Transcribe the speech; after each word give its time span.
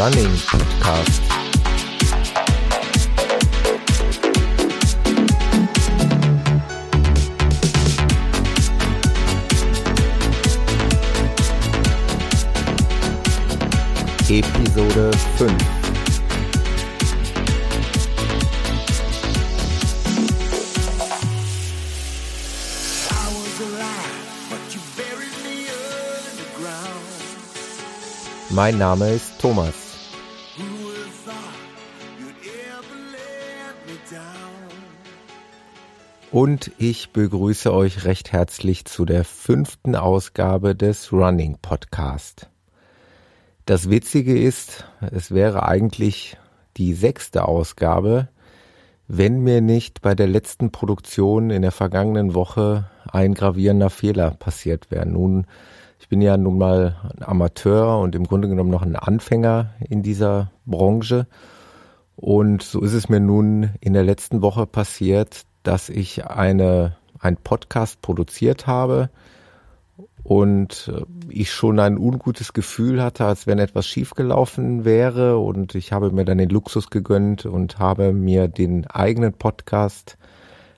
Running 0.00 0.34
Podcast. 0.48 1.20
Episode 14.30 15.10
5 15.36 15.80
Mein 28.48 28.78
Name 28.78 29.10
ist 29.10 29.38
Thomas. 29.38 29.89
Und 36.42 36.70
ich 36.78 37.10
begrüße 37.10 37.70
euch 37.70 38.06
recht 38.06 38.32
herzlich 38.32 38.86
zu 38.86 39.04
der 39.04 39.24
fünften 39.24 39.94
Ausgabe 39.94 40.74
des 40.74 41.12
Running 41.12 41.58
Podcast. 41.60 42.48
Das 43.66 43.90
Witzige 43.90 44.40
ist, 44.40 44.86
es 45.02 45.32
wäre 45.32 45.64
eigentlich 45.64 46.38
die 46.78 46.94
sechste 46.94 47.46
Ausgabe, 47.46 48.28
wenn 49.06 49.40
mir 49.42 49.60
nicht 49.60 50.00
bei 50.00 50.14
der 50.14 50.28
letzten 50.28 50.72
Produktion 50.72 51.50
in 51.50 51.60
der 51.60 51.72
vergangenen 51.72 52.32
Woche 52.32 52.88
ein 53.12 53.34
gravierender 53.34 53.90
Fehler 53.90 54.30
passiert 54.30 54.90
wäre. 54.90 55.04
Nun 55.04 55.46
ich 55.98 56.08
bin 56.08 56.22
ja 56.22 56.38
nun 56.38 56.56
mal 56.56 56.96
ein 57.18 57.22
Amateur 57.22 58.00
und 58.00 58.14
im 58.14 58.24
Grunde 58.24 58.48
genommen 58.48 58.70
noch 58.70 58.80
ein 58.80 58.96
Anfänger 58.96 59.74
in 59.90 60.02
dieser 60.02 60.52
Branche. 60.64 61.26
Und 62.16 62.62
so 62.62 62.80
ist 62.80 62.94
es 62.94 63.10
mir 63.10 63.20
nun 63.20 63.74
in 63.82 63.92
der 63.92 64.04
letzten 64.04 64.40
Woche 64.40 64.66
passiert, 64.66 65.44
dass 65.62 65.88
ich 65.88 66.26
eine, 66.26 66.96
ein 67.18 67.36
Podcast 67.36 68.00
produziert 68.02 68.66
habe 68.66 69.10
und 70.22 70.92
ich 71.28 71.50
schon 71.52 71.78
ein 71.80 71.98
ungutes 71.98 72.52
Gefühl 72.52 73.02
hatte, 73.02 73.24
als 73.24 73.46
wenn 73.46 73.58
etwas 73.58 73.86
schiefgelaufen 73.86 74.84
wäre. 74.84 75.38
Und 75.38 75.74
ich 75.74 75.92
habe 75.92 76.10
mir 76.10 76.24
dann 76.24 76.38
den 76.38 76.50
Luxus 76.50 76.90
gegönnt 76.90 77.46
und 77.46 77.78
habe 77.78 78.12
mir 78.12 78.48
den 78.48 78.86
eigenen 78.86 79.32
Podcast 79.32 80.18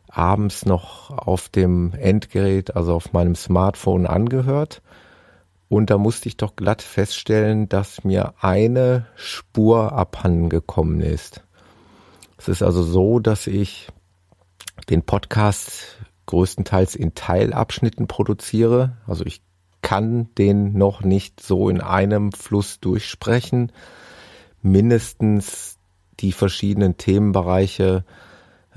abends 0.08 0.66
noch 0.66 1.10
auf 1.10 1.48
dem 1.48 1.92
Endgerät, 1.94 2.76
also 2.76 2.94
auf 2.94 3.12
meinem 3.12 3.34
Smartphone 3.34 4.06
angehört. 4.06 4.82
Und 5.68 5.88
da 5.88 5.96
musste 5.96 6.28
ich 6.28 6.36
doch 6.36 6.54
glatt 6.54 6.82
feststellen, 6.82 7.68
dass 7.68 8.04
mir 8.04 8.34
eine 8.40 9.06
Spur 9.14 9.92
abhanden 9.92 10.50
gekommen 10.50 11.00
ist. 11.00 11.42
Es 12.36 12.48
ist 12.48 12.62
also 12.62 12.82
so, 12.82 13.20
dass 13.20 13.46
ich 13.46 13.88
den 14.88 15.02
Podcast 15.02 15.98
größtenteils 16.26 16.94
in 16.94 17.14
Teilabschnitten 17.14 18.06
produziere. 18.06 18.96
Also 19.06 19.24
ich 19.24 19.42
kann 19.82 20.28
den 20.36 20.74
noch 20.74 21.02
nicht 21.02 21.40
so 21.40 21.68
in 21.68 21.80
einem 21.80 22.32
Fluss 22.32 22.80
durchsprechen. 22.80 23.72
Mindestens 24.62 25.78
die 26.20 26.32
verschiedenen 26.32 26.96
Themenbereiche 26.96 28.04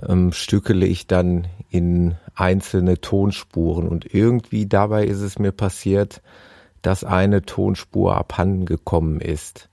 ähm, 0.02 0.34
stückele 0.34 0.86
ich 0.88 1.08
dann 1.08 1.48
in 1.70 2.16
einzelne 2.34 3.00
Tonspuren. 3.00 3.88
Und 3.88 4.14
irgendwie 4.14 4.66
dabei 4.66 5.06
ist 5.06 5.22
es 5.22 5.40
mir 5.40 5.52
passiert, 5.52 6.22
dass 6.82 7.04
eine 7.04 7.44
Tonspur 7.44 8.16
abhanden 8.16 8.66
gekommen 8.66 9.22
ist. 9.22 9.70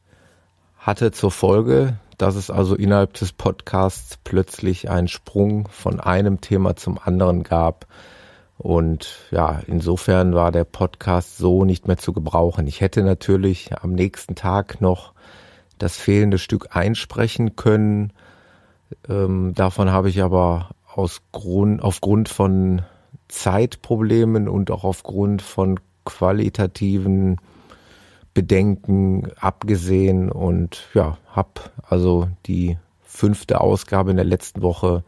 Hatte 0.77 1.13
zur 1.13 1.31
Folge, 1.31 1.99
dass 2.19 2.37
es 2.37 2.51
also 2.51 2.75
innerhalb 2.75 3.15
des 3.15 3.33
Podcasts 3.33 4.19
plötzlich 4.25 4.91
einen 4.91 5.09
Sprung 5.09 5.69
von 5.69 6.01
einem 6.01 6.41
Thema 6.41 6.77
zum 6.77 6.99
anderen 6.99 7.43
gab. 7.43 7.87
Und 8.59 9.19
ja, 9.31 9.61
insofern 9.67 10.35
war 10.35 10.53
der 10.53 10.65
Podcast 10.65 11.37
so 11.39 11.65
nicht 11.65 11.89
mehr 11.89 11.97
zu 11.97 12.13
gebrauchen. 12.13 12.67
Ich 12.67 12.81
hätte 12.81 13.03
natürlich 13.03 13.73
am 13.81 13.93
nächsten 13.93 14.35
Tag 14.35 14.81
noch 14.81 15.13
das 15.79 15.97
fehlende 15.97 16.39
Stück 16.39 16.69
einsprechen 16.77 17.57
können. 17.57 18.13
Ähm, 19.09 19.53
davon 19.55 19.91
habe 19.91 20.09
ich 20.09 20.23
aber 20.23 20.71
aus 20.95 21.23
Grund, 21.33 21.83
aufgrund 21.83 22.29
von 22.29 22.83
Zeitproblemen 23.29 24.49
und 24.49 24.71
auch 24.71 24.85
aufgrund 24.85 25.43
von 25.43 25.81
qualitativen 26.05 27.39
Bedenken 28.35 29.31
abgesehen 29.39 30.31
und 30.31 30.89
ja, 30.95 31.19
habe 31.29 31.61
also 31.89 32.29
die 32.47 32.79
fünfte 33.03 33.61
Ausgabe 33.61 34.11
in 34.11 34.17
der 34.17 34.25
letzten 34.25 34.63
Woche 34.63 35.05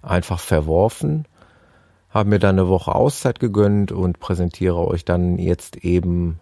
einfach 0.00 0.40
verworfen, 0.40 1.26
habe 2.10 2.30
mir 2.30 2.38
dann 2.38 2.58
eine 2.58 2.68
Woche 2.68 2.94
Auszeit 2.94 3.40
gegönnt 3.40 3.92
und 3.92 4.20
präsentiere 4.20 4.86
euch 4.86 5.04
dann 5.04 5.38
jetzt 5.38 5.76
eben 5.76 6.40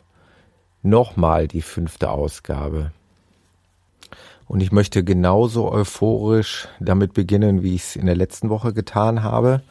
nochmal 0.82 1.48
die 1.48 1.62
fünfte 1.62 2.10
Ausgabe. 2.10 2.92
Und 4.46 4.62
ich 4.62 4.72
möchte 4.72 5.04
genauso 5.04 5.70
euphorisch 5.70 6.66
damit 6.80 7.14
beginnen, 7.14 7.62
wie 7.62 7.76
ich 7.76 7.82
es 7.82 7.96
in 7.96 8.06
der 8.06 8.16
letzten 8.16 8.50
Woche 8.50 8.72
getan 8.72 9.22
habe. 9.22 9.62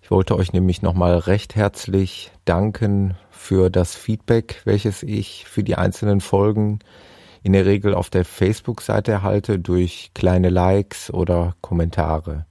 Ich 0.00 0.10
wollte 0.10 0.36
euch 0.36 0.52
nämlich 0.52 0.82
nochmal 0.82 1.16
recht 1.16 1.56
herzlich 1.56 2.30
danken 2.44 3.16
für 3.42 3.70
das 3.70 3.96
Feedback, 3.96 4.62
welches 4.64 5.02
ich 5.02 5.46
für 5.46 5.64
die 5.64 5.74
einzelnen 5.74 6.20
Folgen 6.20 6.78
in 7.42 7.52
der 7.52 7.66
Regel 7.66 7.92
auf 7.92 8.08
der 8.08 8.24
Facebook-Seite 8.24 9.10
erhalte 9.10 9.58
durch 9.58 10.12
kleine 10.14 10.48
Likes 10.48 11.12
oder 11.12 11.56
Kommentare. 11.60 12.46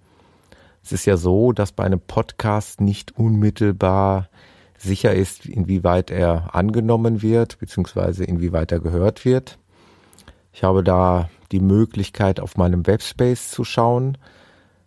Es 0.83 0.91
ist 0.91 1.05
ja 1.05 1.15
so, 1.15 1.53
dass 1.53 1.71
bei 1.71 1.85
einem 1.85 2.01
Podcast 2.01 2.81
nicht 2.81 3.17
unmittelbar 3.17 4.27
sicher 4.77 5.13
ist, 5.13 5.45
inwieweit 5.45 6.11
er 6.11 6.53
angenommen 6.53 7.21
wird, 7.21 7.57
beziehungsweise 7.59 8.25
inwieweit 8.25 8.73
er 8.73 8.81
gehört 8.81 9.23
wird. 9.23 9.59
Ich 10.51 10.63
habe 10.63 10.83
da 10.83 11.29
die 11.53 11.61
Möglichkeit, 11.61 12.41
auf 12.41 12.57
meinem 12.57 12.85
Webspace 12.85 13.49
zu 13.49 13.63
schauen. 13.63 14.17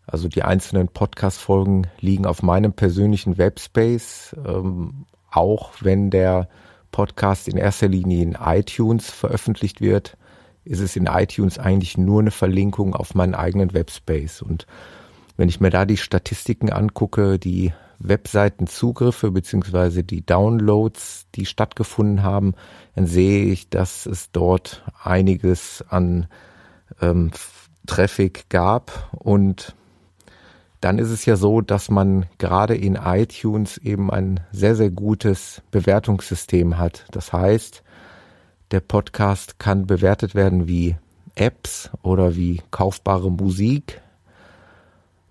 Also 0.06 0.28
die 0.28 0.42
einzelnen 0.42 0.88
Podcast-Folgen 0.88 1.86
liegen 1.98 2.26
auf 2.26 2.42
meinem 2.42 2.74
persönlichen 2.74 3.38
Webspace, 3.38 4.36
ähm, 4.46 5.06
auch 5.36 5.72
wenn 5.80 6.10
der 6.10 6.48
Podcast 6.92 7.48
in 7.48 7.56
erster 7.56 7.88
Linie 7.88 8.22
in 8.22 8.38
iTunes 8.40 9.10
veröffentlicht 9.10 9.80
wird, 9.80 10.16
ist 10.64 10.80
es 10.80 10.96
in 10.96 11.06
iTunes 11.06 11.58
eigentlich 11.58 11.98
nur 11.98 12.20
eine 12.20 12.30
Verlinkung 12.30 12.94
auf 12.94 13.14
meinen 13.14 13.34
eigenen 13.34 13.74
Webspace. 13.74 14.42
Und 14.42 14.66
wenn 15.36 15.48
ich 15.48 15.60
mir 15.60 15.70
da 15.70 15.84
die 15.84 15.96
Statistiken 15.96 16.70
angucke, 16.70 17.38
die 17.38 17.72
Webseitenzugriffe 17.98 19.30
beziehungsweise 19.30 20.04
die 20.04 20.24
Downloads, 20.24 21.26
die 21.34 21.46
stattgefunden 21.46 22.22
haben, 22.22 22.54
dann 22.94 23.06
sehe 23.06 23.44
ich, 23.46 23.68
dass 23.68 24.06
es 24.06 24.30
dort 24.30 24.84
einiges 25.02 25.84
an 25.88 26.26
ähm, 27.00 27.30
Traffic 27.86 28.48
gab 28.48 29.10
und 29.12 29.74
dann 30.84 30.98
ist 30.98 31.08
es 31.08 31.24
ja 31.24 31.36
so, 31.36 31.62
dass 31.62 31.88
man 31.88 32.26
gerade 32.36 32.76
in 32.76 32.96
iTunes 32.96 33.78
eben 33.78 34.10
ein 34.10 34.40
sehr, 34.52 34.76
sehr 34.76 34.90
gutes 34.90 35.62
Bewertungssystem 35.70 36.76
hat. 36.76 37.06
Das 37.10 37.32
heißt, 37.32 37.82
der 38.70 38.80
Podcast 38.80 39.58
kann 39.58 39.86
bewertet 39.86 40.34
werden 40.34 40.68
wie 40.68 40.96
Apps 41.36 41.88
oder 42.02 42.36
wie 42.36 42.60
kaufbare 42.70 43.30
Musik. 43.30 44.02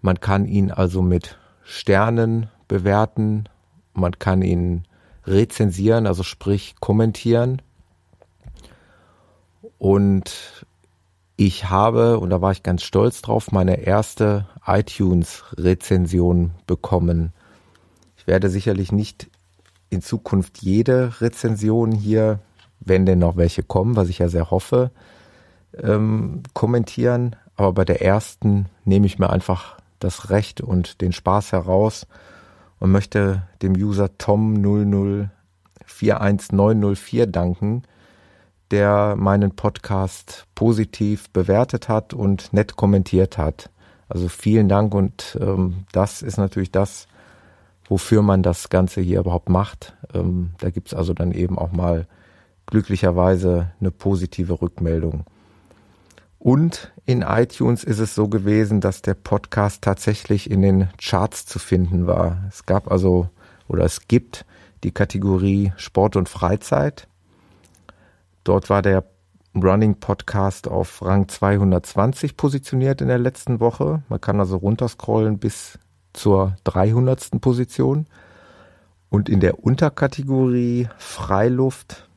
Man 0.01 0.19
kann 0.19 0.47
ihn 0.47 0.71
also 0.71 1.03
mit 1.03 1.37
Sternen 1.63 2.49
bewerten. 2.67 3.47
Man 3.93 4.13
kann 4.17 4.41
ihn 4.41 4.85
rezensieren, 5.27 6.07
also 6.07 6.23
sprich 6.23 6.77
kommentieren. 6.79 7.61
Und 9.77 10.65
ich 11.35 11.69
habe, 11.69 12.19
und 12.19 12.29
da 12.29 12.41
war 12.41 12.51
ich 12.51 12.63
ganz 12.63 12.83
stolz 12.83 13.21
drauf, 13.21 13.51
meine 13.51 13.81
erste 13.81 14.47
iTunes-Rezension 14.65 16.51
bekommen. 16.67 17.33
Ich 18.17 18.27
werde 18.27 18.49
sicherlich 18.49 18.91
nicht 18.91 19.29
in 19.89 20.01
Zukunft 20.01 20.59
jede 20.61 21.21
Rezension 21.21 21.91
hier, 21.91 22.39
wenn 22.79 23.05
denn 23.05 23.19
noch 23.19 23.37
welche 23.37 23.63
kommen, 23.63 23.95
was 23.95 24.09
ich 24.09 24.19
ja 24.19 24.27
sehr 24.29 24.51
hoffe, 24.51 24.91
ähm, 25.81 26.43
kommentieren. 26.53 27.35
Aber 27.55 27.73
bei 27.73 27.85
der 27.85 28.01
ersten 28.01 28.67
nehme 28.85 29.05
ich 29.05 29.19
mir 29.19 29.29
einfach 29.29 29.77
das 29.99 30.29
Recht 30.29 30.61
und 30.61 31.01
den 31.01 31.13
Spaß 31.13 31.51
heraus 31.51 32.07
und 32.79 32.91
möchte 32.91 33.43
dem 33.61 33.73
User 33.73 34.17
Tom 34.17 34.55
0041904 35.87 37.25
danken, 37.27 37.83
der 38.73 39.15
meinen 39.15 39.55
Podcast 39.55 40.47
positiv 40.55 41.29
bewertet 41.29 41.89
hat 41.89 42.11
und 42.15 42.51
nett 42.53 42.75
kommentiert 42.75 43.37
hat. 43.37 43.69
Also 44.09 44.27
vielen 44.27 44.67
Dank 44.67 44.95
und 44.95 45.37
ähm, 45.39 45.85
das 45.91 46.23
ist 46.23 46.37
natürlich 46.37 46.71
das, 46.71 47.07
wofür 47.85 48.23
man 48.23 48.41
das 48.41 48.69
Ganze 48.69 48.99
hier 48.99 49.19
überhaupt 49.19 49.47
macht. 49.47 49.95
Ähm, 50.15 50.55
da 50.57 50.71
gibt's 50.71 50.95
also 50.95 51.13
dann 51.13 51.33
eben 51.33 51.59
auch 51.59 51.71
mal 51.71 52.07
glücklicherweise 52.65 53.71
eine 53.79 53.91
positive 53.91 54.59
Rückmeldung. 54.59 55.25
Und 56.39 56.91
in 57.05 57.21
iTunes 57.21 57.83
ist 57.83 57.99
es 57.99 58.15
so 58.15 58.27
gewesen, 58.27 58.81
dass 58.81 59.03
der 59.03 59.13
Podcast 59.13 59.83
tatsächlich 59.83 60.49
in 60.49 60.63
den 60.63 60.89
Charts 60.97 61.45
zu 61.45 61.59
finden 61.59 62.07
war. 62.07 62.43
Es 62.49 62.65
gab 62.65 62.91
also 62.91 63.29
oder 63.67 63.85
es 63.85 64.07
gibt 64.07 64.47
die 64.83 64.91
Kategorie 64.91 65.73
Sport 65.77 66.15
und 66.15 66.27
Freizeit. 66.27 67.07
Dort 68.43 68.69
war 68.69 68.81
der 68.81 69.05
Running 69.55 69.99
Podcast 69.99 70.67
auf 70.67 71.01
Rang 71.03 71.27
220 71.27 72.37
positioniert 72.37 73.01
in 73.01 73.07
der 73.07 73.19
letzten 73.19 73.59
Woche. 73.59 74.03
Man 74.09 74.21
kann 74.21 74.39
also 74.39 74.57
runterscrollen 74.57 75.37
bis 75.37 75.79
zur 76.13 76.55
300. 76.63 77.39
Position. 77.39 78.07
Und 79.09 79.29
in 79.29 79.39
der 79.39 79.63
Unterkategorie 79.63 80.89
Freiluft 80.97 82.09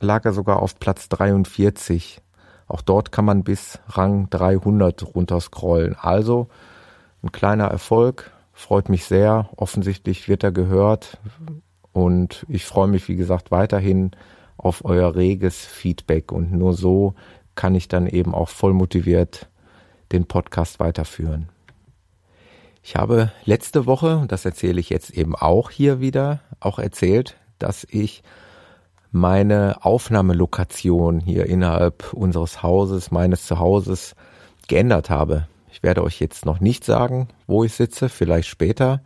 lag 0.00 0.24
er 0.24 0.32
sogar 0.32 0.62
auf 0.62 0.78
Platz 0.78 1.08
43 1.08 2.22
auch 2.68 2.82
dort 2.82 3.12
kann 3.12 3.24
man 3.24 3.44
bis 3.44 3.78
Rang 3.88 4.28
300 4.30 5.14
runterscrollen. 5.14 5.94
Also 5.98 6.48
ein 7.22 7.32
kleiner 7.32 7.66
Erfolg, 7.66 8.32
freut 8.52 8.88
mich 8.88 9.04
sehr. 9.04 9.48
Offensichtlich 9.56 10.28
wird 10.28 10.42
er 10.42 10.52
gehört 10.52 11.18
und 11.92 12.44
ich 12.48 12.64
freue 12.64 12.88
mich, 12.88 13.08
wie 13.08 13.16
gesagt, 13.16 13.50
weiterhin 13.50 14.10
auf 14.56 14.84
euer 14.84 15.14
reges 15.14 15.56
Feedback 15.64 16.32
und 16.32 16.52
nur 16.52 16.74
so 16.74 17.14
kann 17.54 17.74
ich 17.74 17.88
dann 17.88 18.06
eben 18.06 18.34
auch 18.34 18.48
voll 18.48 18.72
motiviert 18.72 19.48
den 20.12 20.26
Podcast 20.26 20.78
weiterführen. 20.78 21.48
Ich 22.82 22.94
habe 22.94 23.32
letzte 23.44 23.86
Woche, 23.86 24.16
und 24.16 24.30
das 24.30 24.44
erzähle 24.44 24.78
ich 24.78 24.90
jetzt 24.90 25.10
eben 25.10 25.34
auch 25.34 25.70
hier 25.70 26.00
wieder, 26.00 26.40
auch 26.60 26.78
erzählt, 26.78 27.36
dass 27.58 27.84
ich 27.90 28.22
meine 29.10 29.84
Aufnahmelokation 29.84 31.18
hier 31.20 31.46
innerhalb 31.46 32.12
unseres 32.12 32.62
Hauses, 32.62 33.10
meines 33.10 33.46
Zuhauses 33.46 34.14
geändert 34.68 35.10
habe. 35.10 35.48
Ich 35.72 35.82
werde 35.82 36.04
euch 36.04 36.20
jetzt 36.20 36.46
noch 36.46 36.60
nicht 36.60 36.84
sagen, 36.84 37.28
wo 37.46 37.64
ich 37.64 37.74
sitze, 37.74 38.08
vielleicht 38.08 38.48
später. 38.48 39.00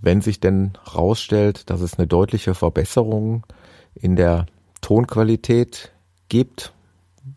Wenn 0.00 0.20
sich 0.20 0.40
denn 0.40 0.72
rausstellt, 0.94 1.70
dass 1.70 1.80
es 1.80 1.98
eine 1.98 2.06
deutliche 2.06 2.54
Verbesserung 2.54 3.46
in 3.94 4.16
der 4.16 4.46
Tonqualität 4.80 5.92
gibt, 6.28 6.72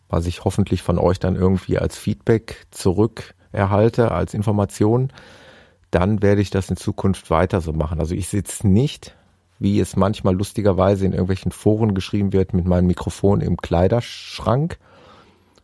was 0.08 0.26
ich 0.26 0.44
hoffentlich 0.44 0.82
von 0.82 0.98
euch 0.98 1.18
dann 1.18 1.36
irgendwie 1.36 1.78
als 1.78 1.96
Feedback 1.96 2.66
zurück 2.70 3.34
erhalte, 3.52 4.12
als 4.12 4.34
Information, 4.34 5.12
dann 5.90 6.22
werde 6.22 6.40
ich 6.40 6.50
das 6.50 6.68
in 6.70 6.76
Zukunft 6.76 7.30
weiter 7.30 7.60
so 7.60 7.72
machen. 7.72 8.00
Also 8.00 8.14
ich 8.14 8.28
sitze 8.28 8.66
nicht 8.68 9.14
wie 9.58 9.80
es 9.80 9.96
manchmal 9.96 10.34
lustigerweise 10.34 11.06
in 11.06 11.12
irgendwelchen 11.12 11.52
Foren 11.52 11.94
geschrieben 11.94 12.32
wird, 12.32 12.52
mit 12.52 12.66
meinem 12.66 12.86
Mikrofon 12.86 13.40
im 13.40 13.56
Kleiderschrank, 13.56 14.78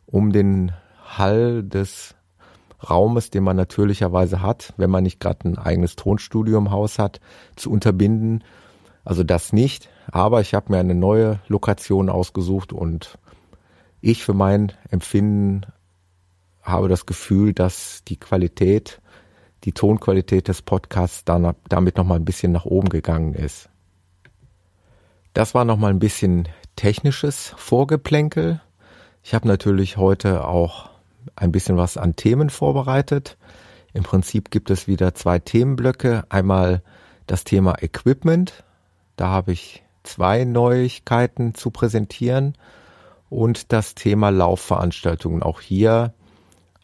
um 0.06 0.33
den 0.33 0.73
Hall 1.05 1.62
des 1.62 2.15
Raumes, 2.89 3.31
den 3.31 3.44
man 3.44 3.56
natürlicherweise 3.56 4.43
hat, 4.43 4.73
wenn 4.77 4.91
man 4.91 5.05
nicht 5.05 5.21
gerade 5.21 5.49
ein 5.49 5.59
eigenes 5.59 5.94
Tonstudio 5.94 6.59
im 6.59 6.71
Haus 6.71 6.99
hat, 6.99 7.21
zu 7.55 7.71
unterbinden. 7.71 8.43
Also 9.05 9.23
das 9.25 9.53
nicht, 9.53 9.89
aber 10.10 10.40
ich 10.40 10.54
habe 10.54 10.72
mir 10.72 10.78
eine 10.78 10.94
neue 10.94 11.40
Lokation 11.49 12.08
ausgesucht 12.08 12.72
und 12.72 13.19
ich 14.00 14.25
für 14.25 14.34
mein 14.34 14.72
Empfinden 14.90 15.62
habe 16.62 16.88
das 16.88 17.06
Gefühl, 17.06 17.52
dass 17.52 18.02
die 18.06 18.16
Qualität, 18.16 19.00
die 19.64 19.72
Tonqualität 19.72 20.49
des 20.49 20.62
Podcasts 20.62 21.25
dann, 21.25 21.54
damit 21.69 21.96
nochmal 21.96 22.19
ein 22.19 22.25
bisschen 22.25 22.52
nach 22.52 22.64
oben 22.64 22.88
gegangen 22.88 23.34
ist. 23.34 23.69
Das 25.34 25.54
war 25.54 25.64
nochmal 25.64 25.90
ein 25.90 25.99
bisschen 25.99 26.48
technisches 26.76 27.55
Vorgeplänkel. 27.56 28.60
Ich 29.22 29.34
habe 29.34 29.48
natürlich 29.48 29.96
heute 29.96 30.46
auch 30.46 30.90
ein 31.37 31.52
bisschen 31.52 31.76
was 31.76 31.96
an 31.96 32.16
Themen 32.16 32.50
vorbereitet. 32.50 33.37
Im 33.93 34.02
Prinzip 34.02 34.50
gibt 34.50 34.70
es 34.70 34.87
wieder 34.88 35.14
zwei 35.14 35.38
Themenblöcke. 35.38 36.25
Einmal 36.28 36.82
das 37.26 37.44
Thema 37.44 37.82
Equipment. 37.82 38.64
Da 39.16 39.28
habe 39.28 39.52
ich 39.52 39.82
zwei 40.02 40.44
Neuigkeiten 40.44 41.54
zu 41.54 41.70
präsentieren. 41.70 42.56
Und 43.28 43.72
das 43.72 43.94
Thema 43.94 44.28
Laufveranstaltungen. 44.31 45.43
Auch 45.43 45.60
hier 45.60 46.12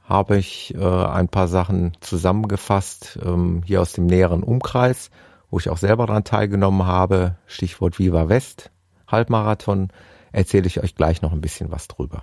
habe 0.03 0.38
ich 0.38 0.75
äh, 0.75 0.79
ein 0.79 1.29
paar 1.29 1.49
Sachen 1.49 1.93
zusammengefasst, 2.00 3.19
ähm, 3.23 3.62
hier 3.67 3.82
aus 3.82 3.93
dem 3.93 4.06
näheren 4.06 4.43
Umkreis 4.43 5.11
wo 5.50 5.59
ich 5.59 5.70
auch 5.70 5.79
selber 5.79 6.06
daran 6.06 6.25
teilgenommen 6.25 6.87
habe, 6.87 7.37
Stichwort 7.47 7.99
Viva 7.99 8.29
West, 8.29 8.70
Halbmarathon, 9.06 9.88
erzähle 10.32 10.67
ich 10.67 10.82
euch 10.82 10.94
gleich 10.94 11.23
noch 11.23 11.32
ein 11.32 11.41
bisschen 11.41 11.71
was 11.71 11.88
drüber. 11.88 12.23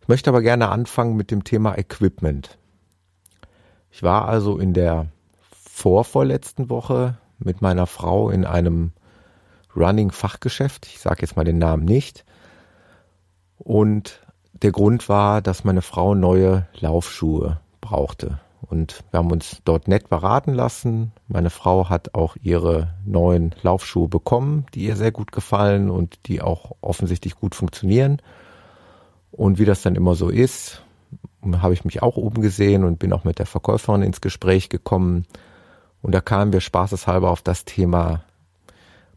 Ich 0.00 0.08
möchte 0.08 0.30
aber 0.30 0.42
gerne 0.42 0.68
anfangen 0.68 1.16
mit 1.16 1.30
dem 1.30 1.44
Thema 1.44 1.76
Equipment. 1.76 2.58
Ich 3.90 4.02
war 4.02 4.28
also 4.28 4.58
in 4.58 4.72
der 4.72 5.08
vorvorletzten 5.50 6.70
Woche 6.70 7.18
mit 7.38 7.60
meiner 7.60 7.86
Frau 7.86 8.30
in 8.30 8.44
einem 8.44 8.92
Running-Fachgeschäft. 9.76 10.86
Ich 10.86 11.00
sage 11.00 11.22
jetzt 11.22 11.36
mal 11.36 11.44
den 11.44 11.58
Namen 11.58 11.84
nicht. 11.84 12.24
Und 13.58 14.20
der 14.52 14.72
Grund 14.72 15.08
war, 15.08 15.42
dass 15.42 15.64
meine 15.64 15.82
Frau 15.82 16.14
neue 16.14 16.66
Laufschuhe 16.78 17.60
brauchte. 17.80 18.40
Und 18.62 19.02
wir 19.10 19.18
haben 19.18 19.30
uns 19.32 19.60
dort 19.64 19.88
nett 19.88 20.08
beraten 20.08 20.54
lassen. 20.54 21.12
Meine 21.26 21.50
Frau 21.50 21.88
hat 21.88 22.14
auch 22.14 22.36
ihre 22.42 22.94
neuen 23.04 23.54
Laufschuhe 23.62 24.08
bekommen, 24.08 24.66
die 24.74 24.84
ihr 24.84 24.96
sehr 24.96 25.12
gut 25.12 25.32
gefallen 25.32 25.90
und 25.90 26.26
die 26.26 26.40
auch 26.40 26.76
offensichtlich 26.80 27.34
gut 27.34 27.54
funktionieren. 27.54 28.22
Und 29.32 29.58
wie 29.58 29.64
das 29.64 29.82
dann 29.82 29.96
immer 29.96 30.14
so 30.14 30.28
ist, 30.28 30.82
habe 31.60 31.74
ich 31.74 31.84
mich 31.84 32.02
auch 32.02 32.16
oben 32.16 32.40
gesehen 32.40 32.84
und 32.84 32.98
bin 32.98 33.12
auch 33.12 33.24
mit 33.24 33.38
der 33.38 33.46
Verkäuferin 33.46 34.02
ins 34.02 34.20
Gespräch 34.20 34.68
gekommen. 34.68 35.26
Und 36.00 36.12
da 36.12 36.20
kamen 36.20 36.52
wir 36.52 36.60
spaßeshalber 36.60 37.30
auf 37.30 37.42
das 37.42 37.64
Thema 37.64 38.22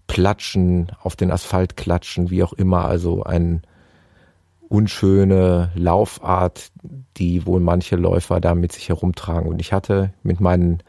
Platschen, 0.08 0.92
auf 1.02 1.16
den 1.16 1.32
Asphalt 1.32 1.78
klatschen, 1.78 2.30
wie 2.30 2.44
auch 2.44 2.54
immer, 2.54 2.86
also 2.86 3.24
ein 3.24 3.64
unschöne 4.68 5.72
Laufart, 5.76 6.72
die 7.18 7.46
wohl 7.46 7.60
manche 7.60 7.96
Läufer 7.96 8.40
da 8.40 8.56
mit 8.56 8.72
sich 8.72 8.90
herumtragen. 8.90 9.50
Und 9.50 9.60
ich 9.60 9.74
hatte 9.74 10.14
mit 10.24 10.40
meinen 10.40 10.82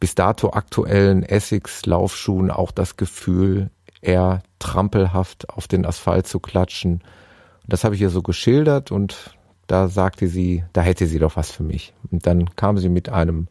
bis 0.00 0.14
dato 0.14 0.50
aktuellen 0.50 1.22
Essex 1.22 1.86
Laufschuhen 1.86 2.50
auch 2.50 2.72
das 2.72 2.96
Gefühl, 2.96 3.70
eher 4.00 4.42
trampelhaft 4.58 5.48
auf 5.48 5.68
den 5.68 5.86
Asphalt 5.86 6.26
zu 6.26 6.40
klatschen. 6.40 6.94
Und 6.94 7.72
das 7.72 7.84
habe 7.84 7.94
ich 7.94 8.00
ihr 8.00 8.10
so 8.10 8.22
geschildert 8.22 8.90
und 8.90 9.36
da 9.68 9.88
sagte 9.88 10.26
sie, 10.26 10.64
da 10.72 10.80
hätte 10.82 11.06
sie 11.06 11.18
doch 11.18 11.36
was 11.36 11.50
für 11.50 11.62
mich. 11.62 11.94
Und 12.10 12.26
dann 12.26 12.54
kam 12.56 12.78
sie 12.78 12.88
mit 12.88 13.08
einem 13.08 13.46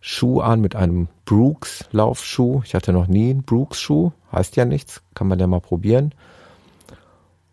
Schuh 0.00 0.40
an, 0.40 0.60
mit 0.60 0.76
einem 0.76 1.08
Brooks 1.24 1.84
Laufschuh. 1.90 2.62
Ich 2.64 2.74
hatte 2.74 2.92
noch 2.92 3.08
nie 3.08 3.30
einen 3.30 3.42
Brooks 3.42 3.80
Schuh, 3.80 4.12
heißt 4.32 4.56
ja 4.56 4.64
nichts, 4.64 5.02
kann 5.14 5.28
man 5.28 5.38
ja 5.38 5.46
mal 5.46 5.60
probieren. 5.60 6.14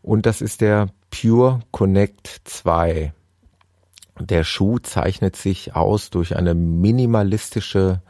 Und 0.02 0.26
das 0.26 0.42
ist 0.42 0.62
der 0.62 0.90
Pure 1.10 1.62
Connect 1.72 2.42
2. 2.44 3.14
Der 4.20 4.44
Schuh 4.44 4.80
zeichnet 4.80 5.36
sich 5.36 5.76
aus 5.76 6.10
durch 6.10 6.36
eine 6.36 6.54
minimalistische 6.54 8.02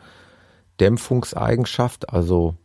Dämpfungseigenschaft, 0.79 2.09
also 2.09 2.55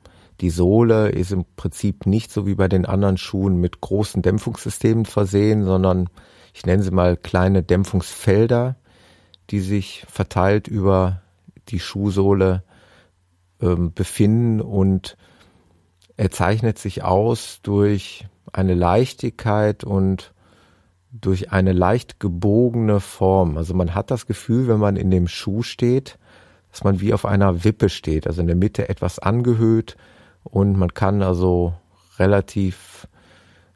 die 0.40 0.50
Sohle 0.50 1.10
ist 1.10 1.32
im 1.32 1.44
Prinzip 1.56 2.06
nicht 2.06 2.32
so 2.32 2.46
wie 2.46 2.54
bei 2.54 2.66
den 2.66 2.86
anderen 2.86 3.18
Schuhen 3.18 3.56
mit 3.56 3.80
großen 3.80 4.22
Dämpfungssystemen 4.22 5.04
versehen, 5.04 5.64
sondern 5.64 6.08
ich 6.54 6.64
nenne 6.64 6.82
sie 6.82 6.90
mal 6.90 7.16
kleine 7.16 7.62
Dämpfungsfelder, 7.62 8.76
die 9.50 9.60
sich 9.60 10.04
verteilt 10.10 10.66
über 10.66 11.20
die 11.70 11.80
Schuhsohle 11.80 12.62
ähm, 13.60 13.92
befinden 13.92 14.60
und 14.60 15.16
er 16.16 16.30
zeichnet 16.30 16.78
sich 16.78 17.02
aus 17.02 17.60
durch 17.62 18.26
eine 18.52 18.74
Leichtigkeit 18.74 19.84
und 19.84 20.34
durch 21.12 21.50
eine 21.50 21.72
leicht 21.72 22.20
gebogene 22.20 23.00
Form. 23.00 23.56
Also 23.56 23.74
man 23.74 23.94
hat 23.94 24.10
das 24.10 24.26
Gefühl, 24.26 24.68
wenn 24.68 24.78
man 24.78 24.96
in 24.96 25.10
dem 25.10 25.28
Schuh 25.28 25.62
steht, 25.62 26.18
dass 26.70 26.84
man 26.84 27.00
wie 27.00 27.12
auf 27.12 27.24
einer 27.24 27.64
Wippe 27.64 27.88
steht, 27.88 28.26
also 28.26 28.40
in 28.40 28.46
der 28.46 28.56
Mitte 28.56 28.88
etwas 28.88 29.18
angehöht 29.18 29.96
und 30.44 30.76
man 30.76 30.94
kann 30.94 31.22
also 31.22 31.74
relativ 32.18 33.08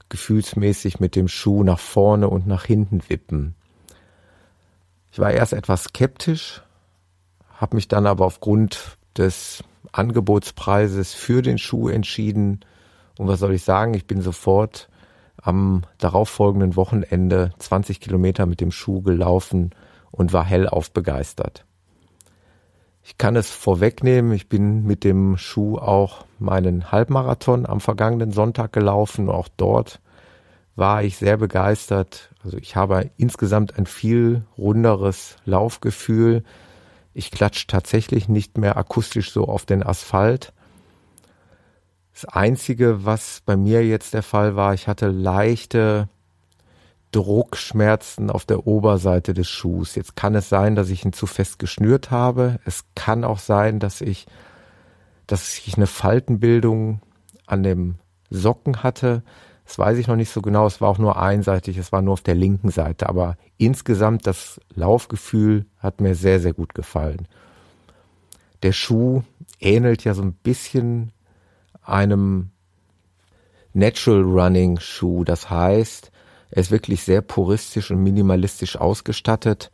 gefühlsmäßig 0.09 1.01
mit 1.01 1.17
dem 1.17 1.29
Schuh 1.29 1.65
nach 1.65 1.79
vorne 1.79 2.29
und 2.29 2.47
nach 2.47 2.65
hinten 2.65 3.01
wippen. 3.09 3.55
Ich 5.11 5.19
war 5.19 5.33
erst 5.33 5.53
etwas 5.53 5.85
skeptisch, 5.85 6.63
habe 7.65 7.77
mich 7.77 7.89
dann 7.89 8.07
aber 8.07 8.27
aufgrund 8.27 8.99
des 9.17 9.65
Angebotspreises 9.91 11.15
für 11.15 11.41
den 11.41 11.57
Schuh 11.57 11.89
entschieden 11.89 12.61
und 13.17 13.27
was 13.27 13.41
soll 13.41 13.55
ich 13.55 13.63
sagen, 13.63 13.95
ich 13.95 14.07
bin 14.07 14.21
sofort 14.21 14.91
am 15.41 15.81
darauffolgenden 15.97 16.77
Wochenende 16.77 17.53
20 17.59 18.01
Kilometer 18.01 18.45
mit 18.45 18.61
dem 18.61 18.71
Schuh 18.71 19.01
gelaufen 19.01 19.71
und 20.11 20.35
war 20.35 20.45
hellauf 20.45 20.91
begeistert. 20.91 21.65
Ich 23.03 23.17
kann 23.17 23.35
es 23.35 23.49
vorwegnehmen, 23.49 24.33
ich 24.33 24.51
bin 24.51 24.85
mit 24.85 25.03
dem 25.03 25.39
Schuh 25.39 25.79
auch 25.79 26.27
meinen 26.39 26.93
Halbmarathon 26.93 27.65
am 27.65 27.81
vergangenen 27.81 28.31
Sonntag 28.31 28.75
gelaufen. 28.75 29.31
Auch 29.31 29.49
dort 29.57 30.01
war 30.77 31.03
ich 31.03 31.17
sehr 31.17 31.39
begeistert. 31.39 32.31
Also 32.45 32.59
ich 32.59 32.77
habe 32.77 33.11
insgesamt 33.17 33.79
ein 33.79 33.87
viel 33.87 34.45
runderes 34.59 35.37
Laufgefühl. 35.47 36.45
Ich 37.15 37.31
klatsche 37.31 37.67
tatsächlich 37.67 38.29
nicht 38.29 38.59
mehr 38.59 38.77
akustisch 38.77 39.33
so 39.33 39.47
auf 39.47 39.65
den 39.65 39.83
Asphalt. 39.85 40.53
Das 42.13 42.25
Einzige, 42.25 43.05
was 43.05 43.41
bei 43.47 43.57
mir 43.57 43.87
jetzt 43.87 44.15
der 44.15 44.23
Fall 44.23 44.57
war, 44.57 44.75
ich 44.75 44.89
hatte 44.89 45.09
leichte 45.09 46.09
Druckschmerzen 47.13 48.31
auf 48.31 48.45
der 48.45 48.67
Oberseite 48.67 49.35
des 49.35 49.49
Schuhs. 49.49 49.95
Jetzt 49.95 50.17
kann 50.17 50.35
es 50.35 50.49
sein, 50.49 50.75
dass 50.75 50.91
ich 50.91 51.05
ihn 51.05 51.13
zu 51.13 51.27
fest 51.27 51.61
geschnürt 51.61 52.11
habe. 52.11 52.59
Es 52.65 52.85
kann 52.97 53.23
auch 53.23 53.39
sein, 53.39 53.79
dass 53.79 54.01
ich, 54.01 54.27
dass 55.29 55.59
ich 55.59 55.77
eine 55.77 55.87
Faltenbildung 55.87 57.01
an 57.47 57.63
dem 57.63 57.97
Socken 58.31 58.83
hatte. 58.83 59.23
Das 59.65 59.79
weiß 59.79 59.99
ich 59.99 60.09
noch 60.09 60.17
nicht 60.17 60.31
so 60.31 60.43
genau. 60.43 60.67
Es 60.67 60.81
war 60.81 60.89
auch 60.91 60.99
nur 60.99 61.21
einseitig. 61.21 61.79
Es 61.79 61.93
war 61.93 62.03
nur 62.03 62.15
auf 62.15 62.21
der 62.21 62.35
linken 62.35 62.71
Seite. 62.71 63.09
Aber 63.09 63.37
insgesamt 63.57 64.27
das 64.27 64.61
Laufgefühl 64.75 65.67
hat 65.79 66.01
mir 66.01 66.15
sehr, 66.15 66.41
sehr 66.41 66.53
gut 66.53 66.75
gefallen. 66.75 67.27
Der 68.63 68.73
Schuh 68.73 69.23
ähnelt 69.61 70.05
ja 70.05 70.15
so 70.15 70.23
ein 70.23 70.35
bisschen 70.35 71.13
einem 71.83 72.51
Natural 73.73 74.23
Running 74.23 74.79
Schuh. 74.81 75.25
Das 75.25 75.51
heißt, 75.51 76.11
er 76.51 76.61
ist 76.61 76.71
wirklich 76.71 77.03
sehr 77.03 77.23
puristisch 77.23 77.91
und 77.91 78.03
minimalistisch 78.03 78.77
ausgestattet. 78.77 79.71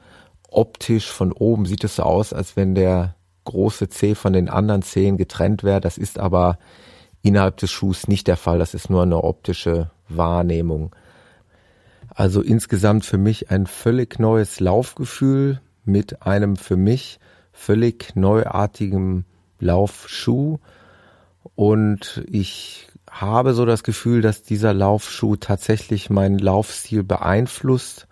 Optisch 0.48 1.10
von 1.10 1.32
oben 1.32 1.66
sieht 1.66 1.84
es 1.84 1.96
so 1.96 2.04
aus, 2.04 2.32
als 2.32 2.56
wenn 2.56 2.74
der 2.74 3.14
große 3.44 3.88
Zeh 3.88 4.14
von 4.14 4.32
den 4.32 4.48
anderen 4.48 4.82
Zehen 4.82 5.16
getrennt 5.16 5.62
wäre. 5.62 5.80
Das 5.80 5.98
ist 5.98 6.18
aber 6.18 6.58
innerhalb 7.22 7.56
des 7.58 7.70
Schuhs 7.70 8.08
nicht 8.08 8.26
der 8.26 8.36
Fall. 8.36 8.58
Das 8.58 8.74
ist 8.74 8.90
nur 8.90 9.02
eine 9.02 9.22
optische 9.22 9.90
Wahrnehmung. 10.08 10.94
Also 12.14 12.42
insgesamt 12.42 13.04
für 13.04 13.18
mich 13.18 13.50
ein 13.50 13.66
völlig 13.66 14.18
neues 14.18 14.60
Laufgefühl 14.60 15.60
mit 15.84 16.22
einem 16.22 16.56
für 16.56 16.76
mich 16.76 17.20
völlig 17.52 18.16
neuartigen 18.16 19.24
Laufschuh. 19.58 20.58
Und 21.54 22.24
ich 22.26 22.88
habe 23.10 23.54
so 23.54 23.64
das 23.64 23.82
Gefühl, 23.82 24.22
dass 24.22 24.42
dieser 24.42 24.72
Laufschuh 24.72 25.36
tatsächlich 25.36 26.10
meinen 26.10 26.38
Laufstil 26.38 27.04
beeinflusst 27.04 28.06